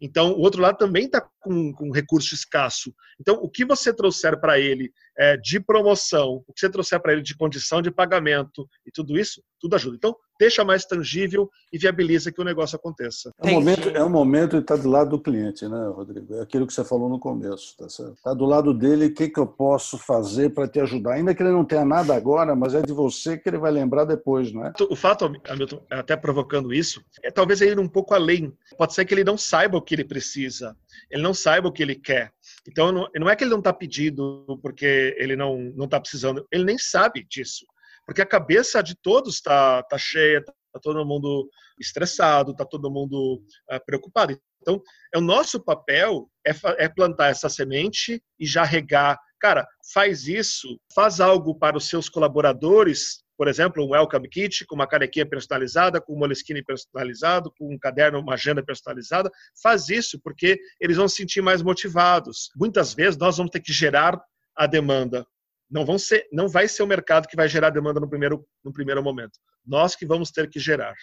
Então, 0.00 0.32
o 0.32 0.40
outro 0.40 0.62
lado 0.62 0.76
também 0.78 1.04
está 1.04 1.26
com, 1.40 1.72
com 1.72 1.90
recurso 1.90 2.34
escasso. 2.34 2.92
Então, 3.20 3.36
o 3.36 3.48
que 3.48 3.64
você 3.64 3.92
trouxer 3.92 4.38
para 4.40 4.58
ele 4.58 4.90
é, 5.18 5.36
de 5.36 5.60
promoção, 5.60 6.42
o 6.46 6.52
que 6.52 6.60
você 6.60 6.70
trouxer 6.70 7.00
para 7.00 7.12
ele 7.12 7.22
de 7.22 7.36
condição 7.36 7.82
de 7.82 7.90
pagamento 7.90 8.66
e 8.86 8.90
tudo 8.90 9.18
isso, 9.18 9.42
tudo 9.60 9.74
ajuda. 9.76 9.96
Então, 9.96 10.16
deixa 10.38 10.64
mais 10.64 10.86
tangível 10.86 11.50
e 11.70 11.76
viabiliza 11.76 12.32
que 12.32 12.40
o 12.40 12.44
negócio 12.44 12.76
aconteça. 12.76 13.30
É 13.42 13.50
um 13.50 13.52
momento, 13.52 13.88
é 13.90 14.02
um 14.02 14.08
momento 14.08 14.56
de 14.56 14.62
estar 14.62 14.76
do 14.76 14.88
lado 14.88 15.10
do 15.10 15.20
cliente, 15.20 15.68
né, 15.68 15.92
Rodrigo? 15.94 16.34
É 16.34 16.40
aquilo 16.40 16.66
que 16.66 16.72
você 16.72 16.82
falou 16.82 17.10
no 17.10 17.18
começo, 17.18 17.76
tá 17.76 17.86
certo? 17.90 18.14
Está 18.14 18.32
do 18.32 18.46
lado 18.46 18.72
dele, 18.72 19.06
o 19.06 19.14
que, 19.14 19.28
que 19.28 19.38
eu 19.38 19.46
posso 19.46 19.98
fazer 19.98 20.50
para 20.54 20.66
te 20.66 20.80
ajudar? 20.80 21.12
Ainda 21.12 21.34
que 21.34 21.42
ele 21.42 21.52
não 21.52 21.64
tenha 21.64 21.84
nada 21.84 22.14
agora, 22.14 22.56
mas 22.56 22.74
é 22.74 22.80
de 22.80 22.92
você 22.92 23.36
que 23.36 23.50
ele 23.50 23.58
vai 23.58 23.70
lembrar 23.70 24.06
depois, 24.06 24.50
não 24.50 24.64
é? 24.64 24.72
O 24.88 24.96
fato, 24.96 25.26
Hamilton, 25.46 25.82
até 26.10 26.20
provocando 26.20 26.72
isso, 26.74 27.04
é 27.22 27.30
talvez 27.30 27.60
ir 27.60 27.78
um 27.78 27.88
pouco 27.88 28.14
além. 28.14 28.52
Pode 28.76 28.94
ser 28.94 29.04
que 29.04 29.14
ele 29.14 29.24
não 29.24 29.38
saiba 29.38 29.78
o 29.78 29.82
que 29.82 29.94
ele 29.94 30.04
precisa, 30.04 30.76
ele 31.10 31.22
não 31.22 31.32
saiba 31.32 31.68
o 31.68 31.72
que 31.72 31.82
ele 31.82 31.94
quer. 31.94 32.32
Então, 32.68 32.90
não, 32.90 33.08
não 33.14 33.30
é 33.30 33.36
que 33.36 33.44
ele 33.44 33.50
não 33.50 33.58
está 33.58 33.72
pedindo 33.72 34.58
porque 34.62 35.14
ele 35.18 35.36
não 35.36 35.72
está 35.84 36.00
precisando, 36.00 36.46
ele 36.50 36.64
nem 36.64 36.78
sabe 36.78 37.24
disso 37.28 37.64
porque 38.10 38.22
a 38.22 38.26
cabeça 38.26 38.82
de 38.82 38.96
todos 38.96 39.36
está 39.36 39.84
tá 39.84 39.96
cheia, 39.96 40.38
está 40.38 40.80
todo 40.82 41.06
mundo 41.06 41.48
estressado, 41.78 42.50
está 42.50 42.64
todo 42.64 42.90
mundo 42.90 43.40
uh, 43.70 43.84
preocupado. 43.86 44.36
Então, 44.60 44.82
é 45.14 45.18
o 45.18 45.20
nosso 45.20 45.60
papel 45.60 46.28
é, 46.44 46.50
é 46.84 46.88
plantar 46.88 47.28
essa 47.28 47.48
semente 47.48 48.20
e 48.36 48.44
já 48.44 48.64
regar. 48.64 49.16
Cara, 49.38 49.64
faz 49.94 50.26
isso, 50.26 50.76
faz 50.92 51.20
algo 51.20 51.54
para 51.54 51.76
os 51.76 51.88
seus 51.88 52.08
colaboradores, 52.08 53.22
por 53.40 53.48
exemplo, 53.48 53.82
um 53.82 53.92
welcome 53.92 54.28
kit 54.28 54.66
com 54.66 54.74
uma 54.74 54.86
canequinha 54.86 55.24
personalizada, 55.24 55.98
com 55.98 56.12
um 56.12 56.18
moleskine 56.18 56.62
personalizado, 56.62 57.50
com 57.58 57.72
um 57.72 57.78
caderno, 57.78 58.20
uma 58.20 58.34
agenda 58.34 58.62
personalizada. 58.62 59.30
Faz 59.62 59.88
isso 59.88 60.20
porque 60.22 60.60
eles 60.78 60.98
vão 60.98 61.08
se 61.08 61.16
sentir 61.16 61.40
mais 61.40 61.62
motivados. 61.62 62.50
Muitas 62.54 62.92
vezes 62.92 63.18
nós 63.18 63.38
vamos 63.38 63.50
ter 63.50 63.60
que 63.60 63.72
gerar 63.72 64.22
a 64.54 64.66
demanda 64.66 65.26
não, 65.70 65.86
vão 65.86 65.98
ser, 65.98 66.26
não 66.32 66.48
vai 66.48 66.66
ser 66.66 66.82
o 66.82 66.86
mercado 66.86 67.28
que 67.28 67.36
vai 67.36 67.48
gerar 67.48 67.70
demanda 67.70 68.00
no 68.00 68.08
primeiro, 68.08 68.44
no 68.64 68.72
primeiro 68.72 69.02
momento. 69.02 69.38
Nós 69.66 69.94
que 69.94 70.06
vamos 70.06 70.30
ter 70.30 70.48
que 70.48 70.58
gerar. 70.58 70.94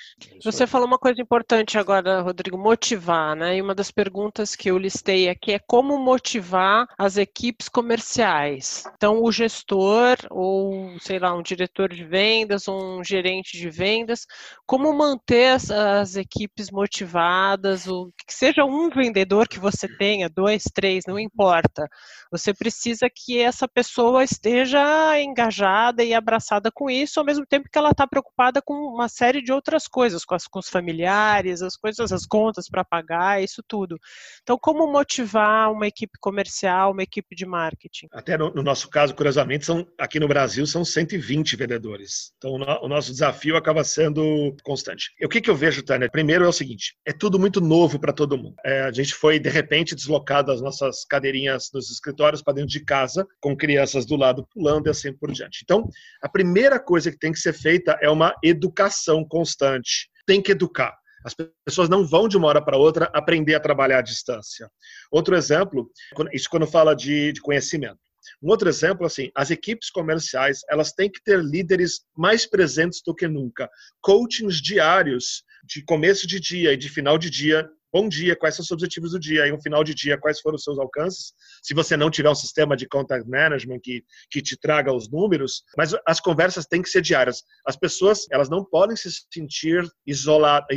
Você 0.43 0.65
falou 0.65 0.87
uma 0.87 0.97
coisa 0.97 1.21
importante 1.21 1.77
agora, 1.77 2.21
Rodrigo, 2.21 2.57
motivar, 2.57 3.35
né? 3.35 3.57
E 3.57 3.61
uma 3.61 3.75
das 3.75 3.91
perguntas 3.91 4.55
que 4.55 4.69
eu 4.69 4.77
listei 4.77 5.29
aqui 5.29 5.53
é 5.53 5.59
como 5.59 5.97
motivar 5.97 6.87
as 6.97 7.17
equipes 7.17 7.69
comerciais. 7.69 8.83
Então, 8.95 9.23
o 9.23 9.31
gestor, 9.31 10.17
ou 10.31 10.99
sei 10.99 11.19
lá, 11.19 11.33
um 11.33 11.43
diretor 11.43 11.93
de 11.93 12.03
vendas, 12.03 12.67
um 12.67 13.03
gerente 13.03 13.57
de 13.57 13.69
vendas, 13.69 14.25
como 14.65 14.91
manter 14.91 15.53
as, 15.53 15.69
as 15.69 16.15
equipes 16.15 16.71
motivadas, 16.71 17.87
ou 17.87 18.11
que 18.27 18.33
seja 18.33 18.65
um 18.65 18.89
vendedor 18.89 19.47
que 19.47 19.59
você 19.59 19.87
tenha, 19.87 20.29
dois, 20.29 20.63
três, 20.73 21.03
não 21.07 21.19
importa. 21.19 21.87
Você 22.31 22.53
precisa 22.53 23.07
que 23.13 23.39
essa 23.39 23.67
pessoa 23.67 24.23
esteja 24.23 25.19
engajada 25.21 26.03
e 26.03 26.13
abraçada 26.13 26.71
com 26.71 26.89
isso, 26.89 27.19
ao 27.19 27.25
mesmo 27.25 27.45
tempo 27.45 27.69
que 27.71 27.77
ela 27.77 27.91
está 27.91 28.05
preocupada 28.07 28.46
com 28.61 28.73
uma 28.73 29.09
série 29.09 29.41
de 29.41 29.51
outras 29.51 29.87
coisas, 29.87 30.25
com, 30.25 30.35
as, 30.35 30.47
com 30.47 30.59
os 30.59 30.69
familiares, 30.69 31.61
as 31.61 31.75
coisas, 31.75 32.11
as 32.11 32.25
contas 32.25 32.69
para 32.69 32.83
pagar, 32.83 33.43
isso 33.43 33.63
tudo. 33.67 33.97
Então, 34.41 34.57
como 34.59 34.91
motivar 34.91 35.71
uma 35.71 35.87
equipe 35.87 36.13
comercial, 36.19 36.91
uma 36.91 37.03
equipe 37.03 37.35
de 37.35 37.45
marketing? 37.45 38.07
Até 38.11 38.37
no, 38.37 38.53
no 38.53 38.63
nosso 38.63 38.89
caso, 38.89 39.15
curiosamente, 39.15 39.65
são, 39.65 39.87
aqui 39.97 40.19
no 40.19 40.27
Brasil 40.27 40.65
são 40.65 40.83
120 40.83 41.55
vendedores. 41.55 42.31
Então, 42.37 42.51
o, 42.51 42.85
o 42.85 42.87
nosso 42.87 43.11
desafio 43.11 43.55
acaba 43.55 43.83
sendo 43.83 44.55
constante. 44.63 45.11
E 45.19 45.25
o 45.25 45.29
que, 45.29 45.41
que 45.41 45.49
eu 45.49 45.55
vejo, 45.55 45.83
Tânia? 45.83 46.09
Primeiro 46.09 46.45
é 46.45 46.47
o 46.47 46.53
seguinte: 46.53 46.95
é 47.05 47.13
tudo 47.13 47.39
muito 47.39 47.61
novo 47.61 47.99
para 47.99 48.13
todo 48.13 48.37
mundo. 48.37 48.55
É, 48.65 48.81
a 48.81 48.91
gente 48.91 49.13
foi, 49.13 49.39
de 49.39 49.49
repente, 49.49 49.95
deslocado 49.95 50.51
as 50.51 50.61
nossas 50.61 51.05
cadeirinhas 51.05 51.69
dos 51.71 51.89
escritórios 51.89 52.41
para 52.41 52.53
dentro 52.53 52.69
de 52.69 52.83
casa, 52.83 53.25
com 53.39 53.55
crianças 53.55 54.05
do 54.05 54.15
lado 54.15 54.47
pulando 54.53 54.87
e 54.87 54.89
assim 54.89 55.13
por 55.13 55.31
diante. 55.31 55.61
Então, 55.63 55.89
a 56.21 56.29
primeira 56.29 56.79
coisa 56.79 57.11
que 57.11 57.17
tem 57.17 57.31
que 57.31 57.39
ser 57.39 57.53
feita 57.53 57.97
é 58.01 58.09
uma 58.09 58.33
educação 58.43 59.25
constante. 59.25 60.09
Tem 60.25 60.41
que 60.41 60.51
educar. 60.51 60.97
As 61.25 61.35
pessoas 61.65 61.89
não 61.89 62.05
vão 62.05 62.27
de 62.27 62.37
uma 62.37 62.47
hora 62.47 62.61
para 62.61 62.77
outra 62.77 63.09
aprender 63.13 63.55
a 63.55 63.59
trabalhar 63.59 63.99
à 63.99 64.01
distância. 64.01 64.69
Outro 65.11 65.35
exemplo, 65.35 65.89
isso 66.31 66.49
quando 66.49 66.65
fala 66.65 66.95
de, 66.95 67.33
de 67.33 67.41
conhecimento. 67.41 67.99
Um 68.41 68.49
outro 68.49 68.69
exemplo, 68.69 69.05
assim, 69.05 69.31
as 69.35 69.51
equipes 69.51 69.89
comerciais, 69.89 70.61
elas 70.69 70.91
têm 70.91 71.09
que 71.09 71.21
ter 71.23 71.41
líderes 71.43 72.01
mais 72.15 72.45
presentes 72.45 73.01
do 73.05 73.15
que 73.15 73.27
nunca. 73.27 73.69
Coachings 74.01 74.61
diários, 74.61 75.43
de 75.63 75.83
começo 75.83 76.27
de 76.27 76.39
dia 76.39 76.73
e 76.73 76.77
de 76.77 76.89
final 76.89 77.17
de 77.17 77.29
dia, 77.29 77.69
bom 77.91 78.07
dia, 78.07 78.35
quais 78.35 78.55
são 78.55 78.63
os 78.63 78.71
objetivos 78.71 79.11
do 79.11 79.19
dia, 79.19 79.47
e 79.47 79.51
um 79.51 79.61
final 79.61 79.83
de 79.83 79.93
dia, 79.93 80.17
quais 80.17 80.39
foram 80.39 80.55
os 80.55 80.63
seus 80.63 80.77
alcances. 80.77 81.33
Se 81.63 81.73
você 81.73 81.95
não 81.95 82.09
tiver 82.09 82.29
um 82.29 82.35
sistema 82.35 82.75
de 82.75 82.87
contact 82.87 83.27
management 83.27 83.79
que, 83.81 84.03
que 84.29 84.41
te 84.41 84.57
traga 84.57 84.93
os 84.93 85.09
números, 85.09 85.63
mas 85.77 85.95
as 86.05 86.19
conversas 86.19 86.65
têm 86.65 86.81
que 86.81 86.89
ser 86.89 87.01
diárias. 87.01 87.43
As 87.65 87.75
pessoas, 87.75 88.25
elas 88.31 88.49
não 88.49 88.63
podem 88.63 88.95
se 88.95 89.09
sentir 89.31 89.83
isoladas, 90.05 90.67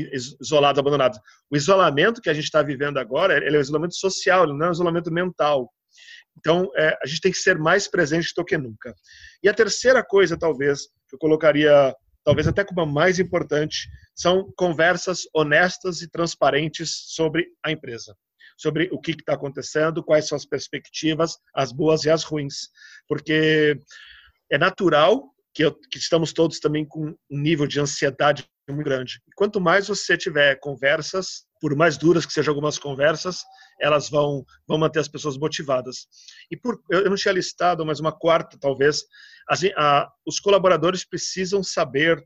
isoladas 0.40 0.78
abandonadas. 0.78 1.18
O 1.50 1.56
isolamento 1.56 2.20
que 2.20 2.30
a 2.30 2.34
gente 2.34 2.44
está 2.44 2.62
vivendo 2.62 2.98
agora, 2.98 3.36
ele 3.36 3.56
é 3.56 3.58
um 3.58 3.62
isolamento 3.62 3.94
social, 3.94 4.46
não 4.46 4.66
é 4.66 4.68
um 4.68 4.72
isolamento 4.72 5.10
mental. 5.10 5.70
Então, 6.38 6.70
é, 6.76 6.96
a 7.02 7.06
gente 7.06 7.20
tem 7.20 7.32
que 7.32 7.38
ser 7.38 7.58
mais 7.58 7.88
presente 7.88 8.32
do 8.36 8.44
que 8.44 8.56
nunca. 8.56 8.94
E 9.42 9.48
a 9.48 9.54
terceira 9.54 10.02
coisa, 10.02 10.38
talvez, 10.38 10.86
que 11.08 11.16
eu 11.16 11.18
colocaria 11.18 11.94
talvez 12.30 12.46
até 12.46 12.62
como 12.64 12.80
a 12.80 12.86
mais 12.86 13.18
importante, 13.18 13.90
são 14.14 14.52
conversas 14.56 15.22
honestas 15.34 16.00
e 16.00 16.08
transparentes 16.08 17.06
sobre 17.08 17.48
a 17.60 17.72
empresa, 17.72 18.16
sobre 18.56 18.88
o 18.92 19.00
que 19.00 19.10
está 19.10 19.32
acontecendo, 19.32 20.04
quais 20.04 20.28
são 20.28 20.36
as 20.36 20.46
perspectivas, 20.46 21.36
as 21.52 21.72
boas 21.72 22.04
e 22.04 22.10
as 22.10 22.22
ruins, 22.22 22.68
porque 23.08 23.76
é 24.48 24.56
natural 24.56 25.24
que, 25.52 25.64
eu, 25.64 25.74
que 25.74 25.98
estamos 25.98 26.32
todos 26.32 26.60
também 26.60 26.84
com 26.86 27.08
um 27.08 27.16
nível 27.36 27.66
de 27.66 27.80
ansiedade 27.80 28.44
muito 28.68 28.84
grande. 28.84 29.20
E 29.26 29.32
quanto 29.34 29.60
mais 29.60 29.88
você 29.88 30.16
tiver 30.16 30.54
conversas, 30.60 31.44
por 31.60 31.76
mais 31.76 31.98
duras 31.98 32.24
que 32.24 32.32
sejam 32.32 32.52
algumas 32.52 32.78
conversas, 32.78 33.44
elas 33.80 34.08
vão, 34.08 34.44
vão 34.66 34.78
manter 34.78 35.00
as 35.00 35.08
pessoas 35.08 35.36
motivadas. 35.36 36.06
E 36.50 36.56
por, 36.56 36.80
eu 36.88 37.08
não 37.08 37.16
tinha 37.16 37.34
listado, 37.34 37.84
mas 37.84 38.00
uma 38.00 38.12
quarta, 38.12 38.58
talvez, 38.58 39.04
as, 39.48 39.62
a, 39.76 40.10
os 40.26 40.40
colaboradores 40.40 41.04
precisam 41.04 41.62
saber 41.62 42.22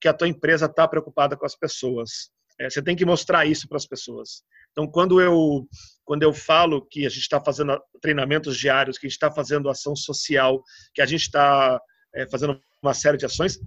que 0.00 0.08
a 0.08 0.12
tua 0.12 0.28
empresa 0.28 0.66
está 0.66 0.86
preocupada 0.86 1.36
com 1.36 1.46
as 1.46 1.56
pessoas. 1.56 2.30
É, 2.60 2.68
você 2.68 2.82
tem 2.82 2.94
que 2.94 3.04
mostrar 3.04 3.46
isso 3.46 3.66
para 3.66 3.78
as 3.78 3.86
pessoas. 3.86 4.42
Então, 4.72 4.86
quando 4.86 5.20
eu 5.20 5.66
quando 6.04 6.22
eu 6.22 6.34
falo 6.34 6.84
que 6.86 7.06
a 7.06 7.08
gente 7.08 7.22
está 7.22 7.40
fazendo 7.40 7.80
treinamentos 8.02 8.58
diários, 8.58 8.98
que 8.98 9.06
a 9.06 9.08
gente 9.08 9.16
está 9.16 9.30
fazendo 9.30 9.70
ação 9.70 9.96
social, 9.96 10.62
que 10.92 11.00
a 11.00 11.06
gente 11.06 11.22
está 11.22 11.80
é, 12.14 12.26
fazendo 12.28 12.60
uma 12.82 12.92
série 12.92 13.16
de 13.16 13.24
ações, 13.24 13.58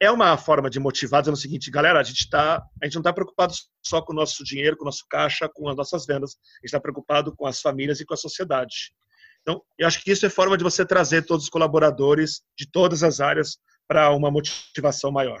é 0.00 0.10
uma 0.10 0.36
forma 0.36 0.70
de 0.70 0.78
motivar 0.78 1.22
dizendo 1.22 1.34
o 1.34 1.40
seguinte, 1.40 1.70
galera, 1.70 1.98
a 1.98 2.02
gente 2.02 2.28
tá, 2.30 2.62
a 2.80 2.84
gente 2.84 2.94
não 2.94 3.00
está 3.00 3.12
preocupado 3.12 3.52
só 3.84 4.00
com 4.00 4.12
o 4.12 4.16
nosso 4.16 4.44
dinheiro, 4.44 4.76
com 4.76 4.84
o 4.84 4.86
nosso 4.86 5.04
caixa, 5.08 5.48
com 5.52 5.68
as 5.68 5.76
nossas 5.76 6.06
vendas, 6.06 6.32
a 6.32 6.56
gente 6.58 6.66
está 6.66 6.80
preocupado 6.80 7.34
com 7.34 7.46
as 7.46 7.60
famílias 7.60 8.00
e 8.00 8.06
com 8.06 8.14
a 8.14 8.16
sociedade. 8.16 8.92
Então, 9.42 9.62
eu 9.78 9.86
acho 9.86 10.02
que 10.02 10.10
isso 10.10 10.26
é 10.26 10.30
forma 10.30 10.56
de 10.56 10.64
você 10.64 10.84
trazer 10.84 11.22
todos 11.22 11.44
os 11.44 11.50
colaboradores 11.50 12.42
de 12.56 12.70
todas 12.70 13.02
as 13.02 13.20
áreas 13.20 13.58
para 13.86 14.10
uma 14.14 14.30
motivação 14.30 15.10
maior. 15.10 15.40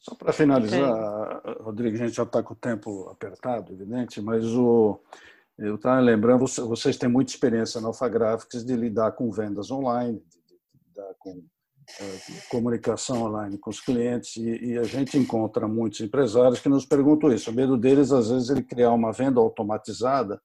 Só 0.00 0.14
para 0.16 0.32
finalizar, 0.32 1.38
okay. 1.38 1.62
Rodrigo, 1.62 1.96
a 1.96 1.98
gente 1.98 2.16
já 2.16 2.24
está 2.24 2.42
com 2.42 2.54
o 2.54 2.56
tempo 2.56 3.08
apertado, 3.08 3.72
evidente, 3.72 4.20
mas 4.20 4.44
o, 4.44 5.00
eu 5.56 5.76
estava 5.76 6.00
lembrando, 6.00 6.44
vocês 6.44 6.96
têm 6.96 7.08
muita 7.08 7.30
experiência 7.30 7.80
na 7.80 7.86
Alpha 7.86 8.08
Graphics 8.08 8.64
de 8.64 8.74
lidar 8.74 9.12
com 9.12 9.30
vendas 9.30 9.70
online, 9.70 10.18
de 10.18 10.88
lidar 10.88 11.14
com 11.20 11.44
comunicação 12.48 13.22
online 13.24 13.58
com 13.58 13.70
os 13.70 13.80
clientes 13.80 14.36
e, 14.36 14.72
e, 14.72 14.78
a 14.78 14.84
gente 14.84 15.18
encontra 15.18 15.66
muitos 15.66 16.00
empresários 16.00 16.60
que 16.60 16.68
nos 16.68 16.84
perguntam 16.86 17.32
isso. 17.32 17.50
O 17.50 17.54
medo 17.54 17.76
deles, 17.76 18.12
às 18.12 18.30
vezes, 18.30 18.50
ele 18.50 18.62
criar 18.62 18.92
uma 18.92 19.12
venda 19.12 19.40
automatizada 19.40 20.40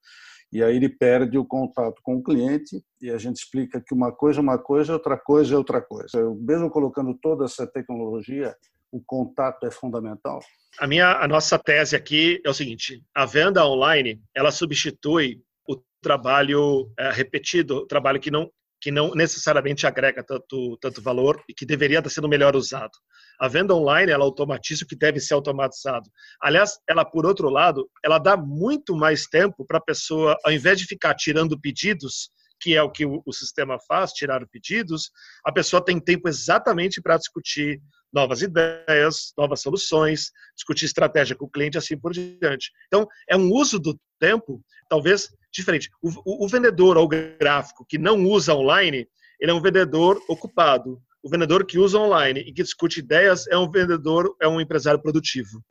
e 0.52 0.62
aí 0.62 0.76
ele 0.76 0.88
perde 0.88 1.36
o 1.36 1.44
contato 1.44 2.00
com 2.02 2.16
o 2.16 2.22
cliente 2.22 2.82
e 3.00 3.10
a 3.10 3.18
gente 3.18 3.36
explica 3.36 3.82
que 3.86 3.94
uma 3.94 4.10
coisa 4.10 4.40
é 4.40 4.42
uma 4.42 4.58
coisa, 4.58 4.94
outra 4.94 5.16
coisa 5.16 5.54
é 5.54 5.58
outra 5.58 5.80
coisa. 5.80 6.18
Eu, 6.18 6.34
mesmo 6.36 6.70
colocando 6.70 7.14
toda 7.20 7.44
essa 7.44 7.66
tecnologia, 7.66 8.54
o 8.90 9.02
contato 9.04 9.66
é 9.66 9.70
fundamental. 9.70 10.40
A 10.80 10.86
minha, 10.86 11.18
a 11.18 11.28
nossa 11.28 11.58
tese 11.58 11.94
aqui 11.94 12.40
é 12.44 12.48
o 12.48 12.54
seguinte: 12.54 13.02
a 13.14 13.26
venda 13.26 13.66
online 13.66 14.20
ela 14.34 14.50
substitui 14.50 15.42
o 15.68 15.76
trabalho 16.00 16.90
é, 16.98 17.10
repetido, 17.10 17.76
o 17.76 17.86
trabalho 17.86 18.20
que 18.20 18.30
não 18.30 18.50
que 18.80 18.90
não 18.90 19.10
necessariamente 19.10 19.86
agrega 19.86 20.22
tanto, 20.22 20.76
tanto 20.80 21.02
valor 21.02 21.42
e 21.48 21.54
que 21.54 21.66
deveria 21.66 21.98
estar 21.98 22.10
sendo 22.10 22.28
melhor 22.28 22.54
usado. 22.54 22.92
A 23.40 23.48
venda 23.48 23.74
online, 23.74 24.12
ela 24.12 24.24
automatiza 24.24 24.84
o 24.84 24.86
que 24.86 24.96
deve 24.96 25.20
ser 25.20 25.34
automatizado. 25.34 26.08
Aliás, 26.40 26.78
ela, 26.88 27.04
por 27.04 27.26
outro 27.26 27.48
lado, 27.50 27.88
ela 28.04 28.18
dá 28.18 28.36
muito 28.36 28.96
mais 28.96 29.26
tempo 29.26 29.64
para 29.64 29.78
a 29.78 29.82
pessoa, 29.82 30.36
ao 30.44 30.52
invés 30.52 30.78
de 30.78 30.86
ficar 30.86 31.14
tirando 31.14 31.60
pedidos, 31.60 32.30
que 32.60 32.74
é 32.74 32.82
o 32.82 32.90
que 32.90 33.06
o, 33.06 33.32
sistema 33.32 33.78
faz, 33.86 34.12
tirar 34.12 34.46
pedidos, 34.48 35.10
a 35.44 35.52
pessoa 35.52 35.84
tem 35.84 36.00
tempo 36.00 36.28
exatamente 36.28 37.00
para 37.00 37.16
discutir 37.16 37.80
novas 38.12 38.42
ideias, 38.42 39.32
novas 39.36 39.60
soluções, 39.60 40.32
discutir 40.54 40.86
estratégia 40.86 41.36
com 41.36 41.44
o 41.44 41.50
cliente, 41.50 41.78
assim 41.78 41.96
por 41.96 42.12
diante. 42.12 42.72
Então, 42.86 43.06
é 43.28 43.36
um 43.36 43.52
uso 43.52 43.78
do 43.78 43.98
tempo, 44.18 44.62
talvez 44.88 45.28
diferente. 45.52 45.90
O, 46.02 46.08
o, 46.24 46.44
o 46.44 46.48
vendedor 46.48 46.96
ou 46.96 47.08
gráfico 47.08 47.84
que 47.86 47.98
não 47.98 48.24
usa 48.24 48.54
online, 48.54 49.06
ele 49.40 49.50
é 49.50 49.54
um 49.54 49.60
vendedor 49.60 50.20
ocupado. 50.28 51.00
O 51.22 51.28
vendedor 51.28 51.66
que 51.66 51.78
usa 51.78 51.98
online 51.98 52.40
e 52.40 52.52
que 52.52 52.62
discute 52.62 53.00
ideias 53.00 53.46
é 53.48 53.58
um 53.58 53.70
vendedor, 53.70 54.34
é 54.40 54.46
um 54.46 54.60
empresário 54.60 55.02
produtivo. 55.02 55.62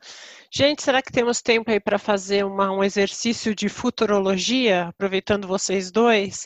Gente, 0.51 0.83
será 0.83 1.01
que 1.01 1.11
temos 1.11 1.41
tempo 1.41 1.71
aí 1.71 1.79
para 1.79 1.97
fazer 1.97 2.45
uma, 2.45 2.71
um 2.71 2.83
exercício 2.83 3.55
de 3.55 3.69
futurologia, 3.69 4.87
aproveitando 4.89 5.47
vocês 5.47 5.89
dois? 5.89 6.45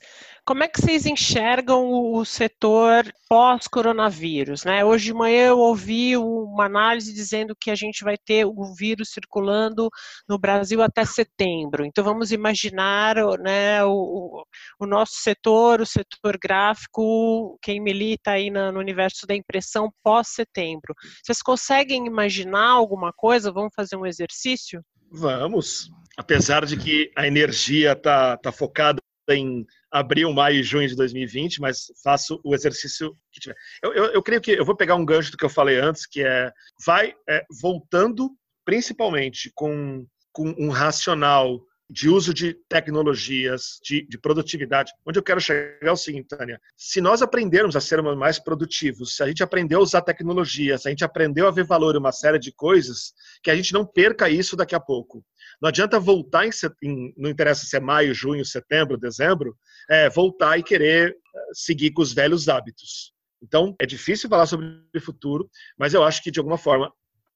Como 0.51 0.65
é 0.65 0.67
que 0.67 0.81
vocês 0.81 1.05
enxergam 1.05 1.89
o 1.89 2.25
setor 2.25 3.09
pós-coronavírus? 3.29 4.65
Né? 4.65 4.83
Hoje 4.83 5.05
de 5.05 5.13
manhã 5.13 5.47
eu 5.47 5.57
ouvi 5.57 6.17
uma 6.17 6.65
análise 6.65 7.13
dizendo 7.13 7.55
que 7.57 7.71
a 7.71 7.75
gente 7.75 8.03
vai 8.03 8.17
ter 8.17 8.45
o 8.45 8.75
vírus 8.75 9.11
circulando 9.11 9.89
no 10.27 10.37
Brasil 10.37 10.81
até 10.81 11.05
setembro. 11.05 11.85
Então 11.85 12.03
vamos 12.03 12.33
imaginar 12.33 13.15
né, 13.39 13.81
o, 13.85 14.43
o 14.77 14.85
nosso 14.85 15.13
setor, 15.21 15.79
o 15.79 15.85
setor 15.85 16.37
gráfico, 16.37 17.57
quem 17.61 17.79
milita 17.79 18.31
aí 18.31 18.49
no 18.49 18.77
universo 18.77 19.25
da 19.25 19.33
impressão 19.33 19.89
pós-setembro. 20.03 20.93
Vocês 21.23 21.41
conseguem 21.41 22.05
imaginar 22.05 22.71
alguma 22.71 23.13
coisa? 23.13 23.53
Vamos 23.53 23.71
fazer 23.73 23.95
um 23.95 24.05
exercício? 24.05 24.83
Vamos. 25.09 25.89
Apesar 26.17 26.65
de 26.65 26.75
que 26.75 27.09
a 27.15 27.25
energia 27.25 27.93
está 27.93 28.35
tá 28.35 28.51
focada 28.51 29.01
em 29.35 29.65
abril, 29.91 30.31
maio 30.33 30.59
e 30.59 30.63
junho 30.63 30.87
de 30.87 30.95
2020, 30.95 31.59
mas 31.59 31.85
faço 32.03 32.39
o 32.43 32.55
exercício 32.55 33.15
que 33.31 33.39
tiver. 33.39 33.55
Eu, 33.83 33.93
eu, 33.93 34.05
eu, 34.13 34.23
creio 34.23 34.41
que 34.41 34.51
eu 34.51 34.65
vou 34.65 34.75
pegar 34.75 34.95
um 34.95 35.05
gancho 35.05 35.31
do 35.31 35.37
que 35.37 35.45
eu 35.45 35.49
falei 35.49 35.77
antes, 35.79 36.05
que 36.05 36.23
é 36.23 36.51
vai 36.85 37.13
é, 37.29 37.43
voltando 37.61 38.29
principalmente 38.65 39.51
com, 39.53 40.05
com 40.31 40.55
um 40.57 40.69
racional 40.69 41.59
de 41.91 42.07
uso 42.07 42.33
de 42.33 42.53
tecnologias, 42.69 43.77
de, 43.83 44.07
de, 44.07 44.17
produtividade. 44.17 44.93
Onde 45.05 45.19
eu 45.19 45.23
quero 45.23 45.41
chegar 45.41 45.77
é 45.81 45.91
o 45.91 45.97
seguinte, 45.97 46.29
Tânia: 46.29 46.59
se 46.77 47.01
nós 47.01 47.21
aprendermos 47.21 47.75
a 47.75 47.81
sermos 47.81 48.17
mais 48.17 48.39
produtivos, 48.39 49.17
se 49.17 49.21
a 49.21 49.27
gente 49.27 49.43
aprendeu 49.43 49.79
a 49.79 49.83
usar 49.83 50.01
tecnologia, 50.01 50.77
se 50.77 50.87
a 50.87 50.91
gente 50.91 51.03
aprendeu 51.03 51.47
a 51.47 51.51
ver 51.51 51.65
valor 51.65 51.95
em 51.95 51.99
uma 51.99 52.13
série 52.13 52.39
de 52.39 52.53
coisas, 52.53 53.13
que 53.43 53.51
a 53.51 53.55
gente 53.55 53.73
não 53.73 53.85
perca 53.85 54.29
isso 54.29 54.55
daqui 54.55 54.73
a 54.73 54.79
pouco. 54.79 55.23
Não 55.61 55.67
adianta 55.67 55.99
voltar 55.99 56.45
em, 56.45 56.51
em 56.81 57.13
não 57.17 57.29
interessa 57.29 57.65
se 57.65 57.75
é 57.75 57.79
maio, 57.81 58.13
junho, 58.13 58.45
setembro, 58.45 58.97
dezembro, 58.97 59.57
é, 59.89 60.09
voltar 60.09 60.57
e 60.57 60.63
querer 60.63 61.09
é, 61.11 61.39
seguir 61.51 61.91
com 61.91 62.01
os 62.01 62.13
velhos 62.13 62.47
hábitos. 62.47 63.13
Então, 63.43 63.75
é 63.79 63.85
difícil 63.85 64.29
falar 64.29 64.45
sobre 64.45 64.65
o 64.95 65.01
futuro, 65.01 65.49
mas 65.77 65.93
eu 65.93 66.03
acho 66.03 66.23
que, 66.23 66.31
de 66.31 66.39
alguma 66.39 66.57
forma, 66.57 66.93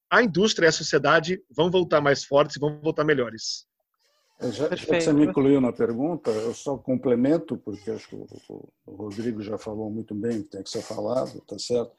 a 0.09 0.23
indústria 0.23 0.67
e 0.67 0.69
a 0.69 0.71
sociedade 0.71 1.41
vão 1.53 1.69
voltar 1.69 1.99
mais 1.99 2.23
fortes 2.23 2.55
e 2.55 2.59
vão 2.59 2.79
voltar 2.79 3.03
melhores. 3.03 3.65
Já, 4.41 4.49
já, 4.51 4.69
que 4.69 4.85
você 5.01 5.13
me 5.13 5.25
incluiu 5.25 5.61
na 5.61 5.71
pergunta, 5.71 6.29
eu 6.29 6.53
só 6.53 6.77
complemento, 6.77 7.57
porque 7.57 7.89
acho 7.89 8.09
que 8.09 8.15
o, 8.15 8.27
o 8.85 8.95
Rodrigo 8.95 9.41
já 9.41 9.57
falou 9.57 9.89
muito 9.89 10.13
bem 10.13 10.39
o 10.39 10.43
que 10.43 10.49
tem 10.49 10.63
que 10.63 10.69
ser 10.69 10.81
falado, 10.81 11.39
tá 11.41 11.57
certo? 11.57 11.95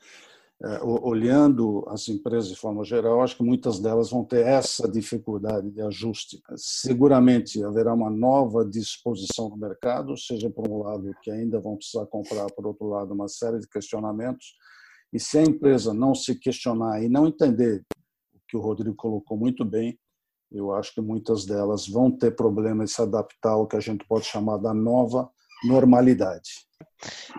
É, 0.63 0.83
olhando 0.83 1.85
as 1.89 2.09
empresas 2.09 2.49
de 2.49 2.57
forma 2.57 2.83
geral, 2.83 3.23
acho 3.23 3.37
que 3.37 3.43
muitas 3.43 3.79
delas 3.79 4.11
vão 4.11 4.25
ter 4.25 4.47
essa 4.47 4.91
dificuldade 4.91 5.71
de 5.71 5.83
ajuste. 5.83 6.43
Seguramente 6.57 7.63
haverá 7.63 7.93
uma 7.93 8.09
nova 8.09 8.65
disposição 8.65 9.51
no 9.51 9.57
mercado, 9.57 10.17
seja 10.17 10.49
por 10.49 10.67
um 10.67 10.83
lado 10.83 11.15
que 11.23 11.31
ainda 11.31 11.61
vão 11.61 11.77
precisar 11.77 12.07
comprar, 12.07 12.47
por 12.53 12.67
outro 12.67 12.89
lado 12.89 13.13
uma 13.13 13.29
série 13.29 13.59
de 13.59 13.69
questionamentos. 13.69 14.55
E 15.13 15.21
se 15.21 15.37
a 15.37 15.43
empresa 15.43 15.93
não 15.93 16.15
se 16.15 16.35
questionar 16.35 17.03
e 17.03 17.09
não 17.09 17.27
entender 17.27 17.85
o 18.35 18.39
que 18.49 18.57
o 18.57 18.61
Rodrigo 18.61 18.97
colocou 18.97 19.37
muito 19.37 19.63
bem, 19.63 19.99
eu 20.51 20.73
acho 20.73 20.95
que 20.95 21.01
muitas 21.01 21.45
delas 21.45 21.87
vão 21.89 22.11
ter 22.11 22.35
problema 22.35 22.85
em 22.85 22.87
se 22.87 23.01
adaptar 23.01 23.53
ao 23.53 23.67
que 23.67 23.77
a 23.77 23.81
gente 23.81 24.05
pode 24.07 24.27
chamar 24.27 24.59
da 24.59 24.73
nova 24.73 25.29
normalidade. 25.65 26.67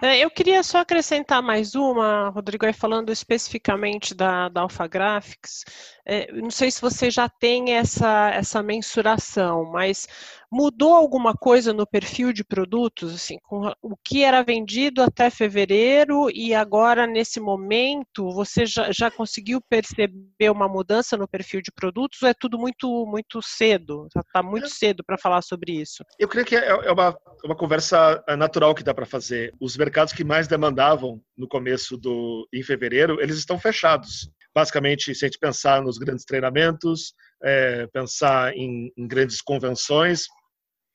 É, 0.01 0.19
eu 0.19 0.29
queria 0.29 0.61
só 0.61 0.79
acrescentar 0.79 1.41
mais 1.41 1.73
uma, 1.73 2.29
Rodrigo, 2.29 2.65
aí 2.65 2.73
falando 2.73 3.11
especificamente 3.11 4.13
da, 4.13 4.49
da 4.49 4.61
Alpha 4.61 4.87
Graphics. 4.87 5.63
É, 6.05 6.31
não 6.31 6.51
sei 6.51 6.69
se 6.69 6.79
você 6.81 7.09
já 7.09 7.27
tem 7.27 7.73
essa, 7.73 8.29
essa 8.31 8.61
mensuração, 8.61 9.65
mas 9.71 10.07
mudou 10.51 10.93
alguma 10.93 11.33
coisa 11.33 11.73
no 11.73 11.85
perfil 11.85 12.31
de 12.31 12.43
produtos, 12.43 13.13
assim, 13.13 13.37
com 13.43 13.71
o 13.81 13.95
que 14.03 14.23
era 14.23 14.43
vendido 14.43 15.01
até 15.01 15.29
fevereiro 15.29 16.29
e 16.31 16.53
agora, 16.53 17.05
nesse 17.05 17.39
momento, 17.39 18.31
você 18.31 18.65
já, 18.65 18.91
já 18.91 19.11
conseguiu 19.11 19.61
perceber 19.69 20.49
uma 20.49 20.67
mudança 20.67 21.17
no 21.17 21.27
perfil 21.27 21.61
de 21.61 21.71
produtos 21.71 22.21
ou 22.21 22.29
é 22.29 22.33
tudo 22.33 22.57
muito, 22.57 23.05
muito 23.05 23.41
cedo? 23.41 24.07
Está 24.15 24.41
muito 24.41 24.69
cedo 24.69 25.03
para 25.03 25.17
falar 25.17 25.41
sobre 25.41 25.73
isso? 25.73 26.03
Eu 26.17 26.27
creio 26.27 26.45
que 26.45 26.55
é, 26.55 26.67
é 26.67 26.91
uma, 26.91 27.15
uma 27.43 27.55
conversa 27.55 28.23
natural 28.37 28.73
que 28.73 28.83
dá 28.83 28.93
para 28.93 29.05
fazer 29.05 29.53
os 29.59 29.75
mercados 29.75 30.13
que 30.13 30.23
mais 30.23 30.47
demandavam 30.47 31.21
no 31.37 31.47
começo 31.47 31.97
do 31.97 32.47
em 32.53 32.63
fevereiro, 32.63 33.21
eles 33.21 33.37
estão 33.37 33.59
fechados. 33.59 34.29
Basicamente, 34.55 35.13
se 35.13 35.23
a 35.23 35.27
gente 35.27 35.37
pensar 35.37 35.83
nos 35.83 35.99
grandes 35.99 36.25
treinamentos, 36.25 37.13
é, 37.43 37.85
pensar 37.93 38.55
em, 38.55 38.91
em, 38.97 39.07
grandes 39.07 39.39
convenções, 39.39 40.25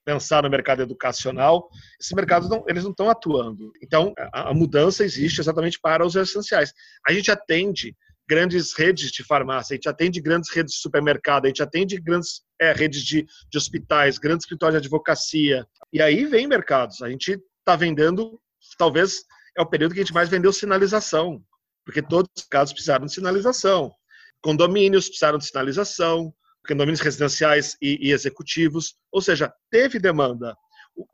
pensar 0.04 0.42
no 0.42 0.50
mercado 0.50 0.82
educacional, 0.82 1.68
esses 2.00 2.12
mercados 2.12 2.48
não, 2.48 2.64
eles 2.68 2.84
não 2.84 2.90
estão 2.90 3.08
atuando. 3.08 3.72
Então, 3.82 4.12
a, 4.32 4.50
a 4.50 4.54
mudança 4.54 5.04
existe 5.04 5.40
exatamente 5.40 5.78
para 5.80 6.04
os 6.04 6.16
essenciais. 6.16 6.72
A 7.06 7.12
gente 7.12 7.30
atende 7.30 7.96
grandes 8.28 8.72
redes 8.76 9.10
de 9.10 9.22
farmácia, 9.22 9.74
a 9.74 9.76
gente 9.76 9.88
atende 9.88 10.20
grandes 10.20 10.50
redes 10.50 10.74
de 10.74 10.80
supermercado, 10.80 11.44
a 11.44 11.48
gente 11.48 11.62
atende 11.62 12.00
grandes 12.00 12.42
é, 12.60 12.72
redes 12.72 13.02
de, 13.02 13.26
de 13.50 13.58
hospitais, 13.58 14.18
grandes 14.18 14.44
escritórios 14.44 14.80
de 14.80 14.86
advocacia. 14.86 15.66
E 15.92 16.00
aí 16.00 16.24
vem 16.24 16.46
mercados. 16.46 17.02
A 17.02 17.10
gente 17.10 17.38
está 17.60 17.76
vendendo 17.76 18.40
talvez 18.78 19.24
é 19.56 19.62
o 19.62 19.66
período 19.66 19.92
que 19.92 20.00
a 20.00 20.02
gente 20.02 20.14
mais 20.14 20.28
vendeu 20.28 20.52
sinalização, 20.52 21.42
porque 21.84 22.00
todos 22.00 22.30
os 22.36 22.44
casos 22.44 22.72
precisaram 22.72 23.06
de 23.06 23.12
sinalização. 23.12 23.92
Condomínios 24.40 25.06
precisaram 25.06 25.38
de 25.38 25.46
sinalização, 25.46 26.34
condomínios 26.66 27.00
residenciais 27.00 27.76
e, 27.80 28.08
e 28.08 28.12
executivos, 28.12 28.94
ou 29.10 29.20
seja, 29.20 29.52
teve 29.70 29.98
demanda. 29.98 30.56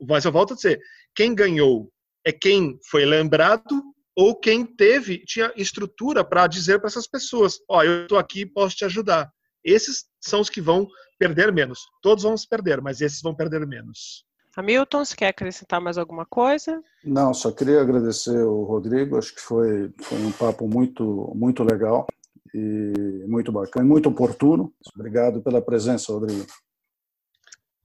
Mas 0.07 0.25
eu 0.25 0.31
volto 0.31 0.53
a 0.53 0.55
dizer, 0.55 0.79
quem 1.15 1.33
ganhou 1.33 1.91
é 2.25 2.31
quem 2.31 2.77
foi 2.89 3.05
lembrado 3.05 3.81
ou 4.15 4.35
quem 4.35 4.65
teve 4.65 5.19
tinha 5.25 5.51
estrutura 5.55 6.23
para 6.23 6.47
dizer 6.47 6.79
para 6.79 6.87
essas 6.87 7.07
pessoas, 7.07 7.59
ó, 7.69 7.77
oh, 7.77 7.83
eu 7.83 8.01
estou 8.03 8.17
aqui, 8.17 8.45
posso 8.45 8.75
te 8.75 8.85
ajudar. 8.85 9.31
Esses 9.63 10.05
são 10.19 10.41
os 10.41 10.49
que 10.49 10.61
vão 10.61 10.87
perder 11.17 11.51
menos. 11.51 11.79
Todos 12.01 12.23
vão 12.23 12.35
se 12.35 12.47
perder, 12.47 12.81
mas 12.81 13.01
esses 13.01 13.21
vão 13.21 13.35
perder 13.35 13.65
menos. 13.65 14.25
Hamilton, 14.55 15.05
você 15.05 15.15
quer 15.15 15.27
acrescentar 15.29 15.79
mais 15.79 15.97
alguma 15.97 16.25
coisa? 16.25 16.81
Não, 17.03 17.33
só 17.33 17.51
queria 17.51 17.81
agradecer 17.81 18.43
o 18.43 18.63
Rodrigo, 18.63 19.17
acho 19.17 19.33
que 19.33 19.41
foi, 19.41 19.91
foi 20.01 20.17
um 20.17 20.31
papo 20.31 20.67
muito, 20.67 21.31
muito 21.35 21.63
legal 21.63 22.05
e 22.53 23.25
muito 23.27 23.51
bacana, 23.51 23.85
muito 23.85 24.09
oportuno. 24.09 24.73
Obrigado 24.95 25.41
pela 25.41 25.61
presença, 25.61 26.11
Rodrigo. 26.11 26.45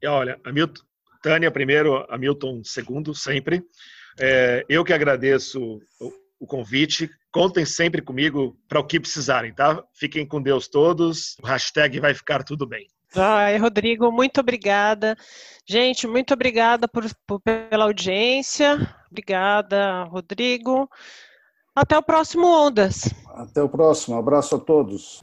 E 0.03 0.07
olha, 0.07 0.39
Hamilton, 0.45 0.83
Tânia 1.23 1.51
primeiro, 1.51 2.05
Hamilton 2.11 2.63
segundo, 2.65 3.15
sempre. 3.15 3.65
É, 4.21 4.65
eu 4.69 4.85
que 4.85 4.93
agradeço 4.93 5.81
o, 6.01 6.13
o 6.41 6.47
convite. 6.47 7.11
Contem 7.33 7.65
sempre 7.65 8.01
comigo 8.01 8.57
para 8.69 8.79
o 8.81 8.87
que 8.87 9.01
precisarem, 9.01 9.53
tá? 9.53 9.83
Fiquem 9.95 10.27
com 10.27 10.41
Deus 10.43 10.69
todos. 10.69 11.37
O 11.43 11.47
hashtag 11.47 11.99
vai 11.99 12.15
ficar 12.15 12.45
tudo 12.45 12.67
bem. 12.67 12.87
Ai, 13.17 13.57
Rodrigo, 13.59 14.11
muito 14.11 14.41
obrigada. 14.41 15.17
Gente, 15.67 16.07
muito 16.07 16.35
obrigada 16.35 16.89
por, 16.89 17.05
por, 17.27 17.41
pela 17.41 17.85
audiência. 17.85 18.77
Obrigada, 19.11 20.05
Rodrigo. 20.05 20.89
Até 21.75 21.99
o 21.99 22.03
próximo 22.03 22.47
Ondas. 22.47 23.13
Até 23.35 23.61
o 23.61 23.69
próximo. 23.69 24.17
Abraço 24.17 24.55
a 24.55 24.59
todos. 24.59 25.23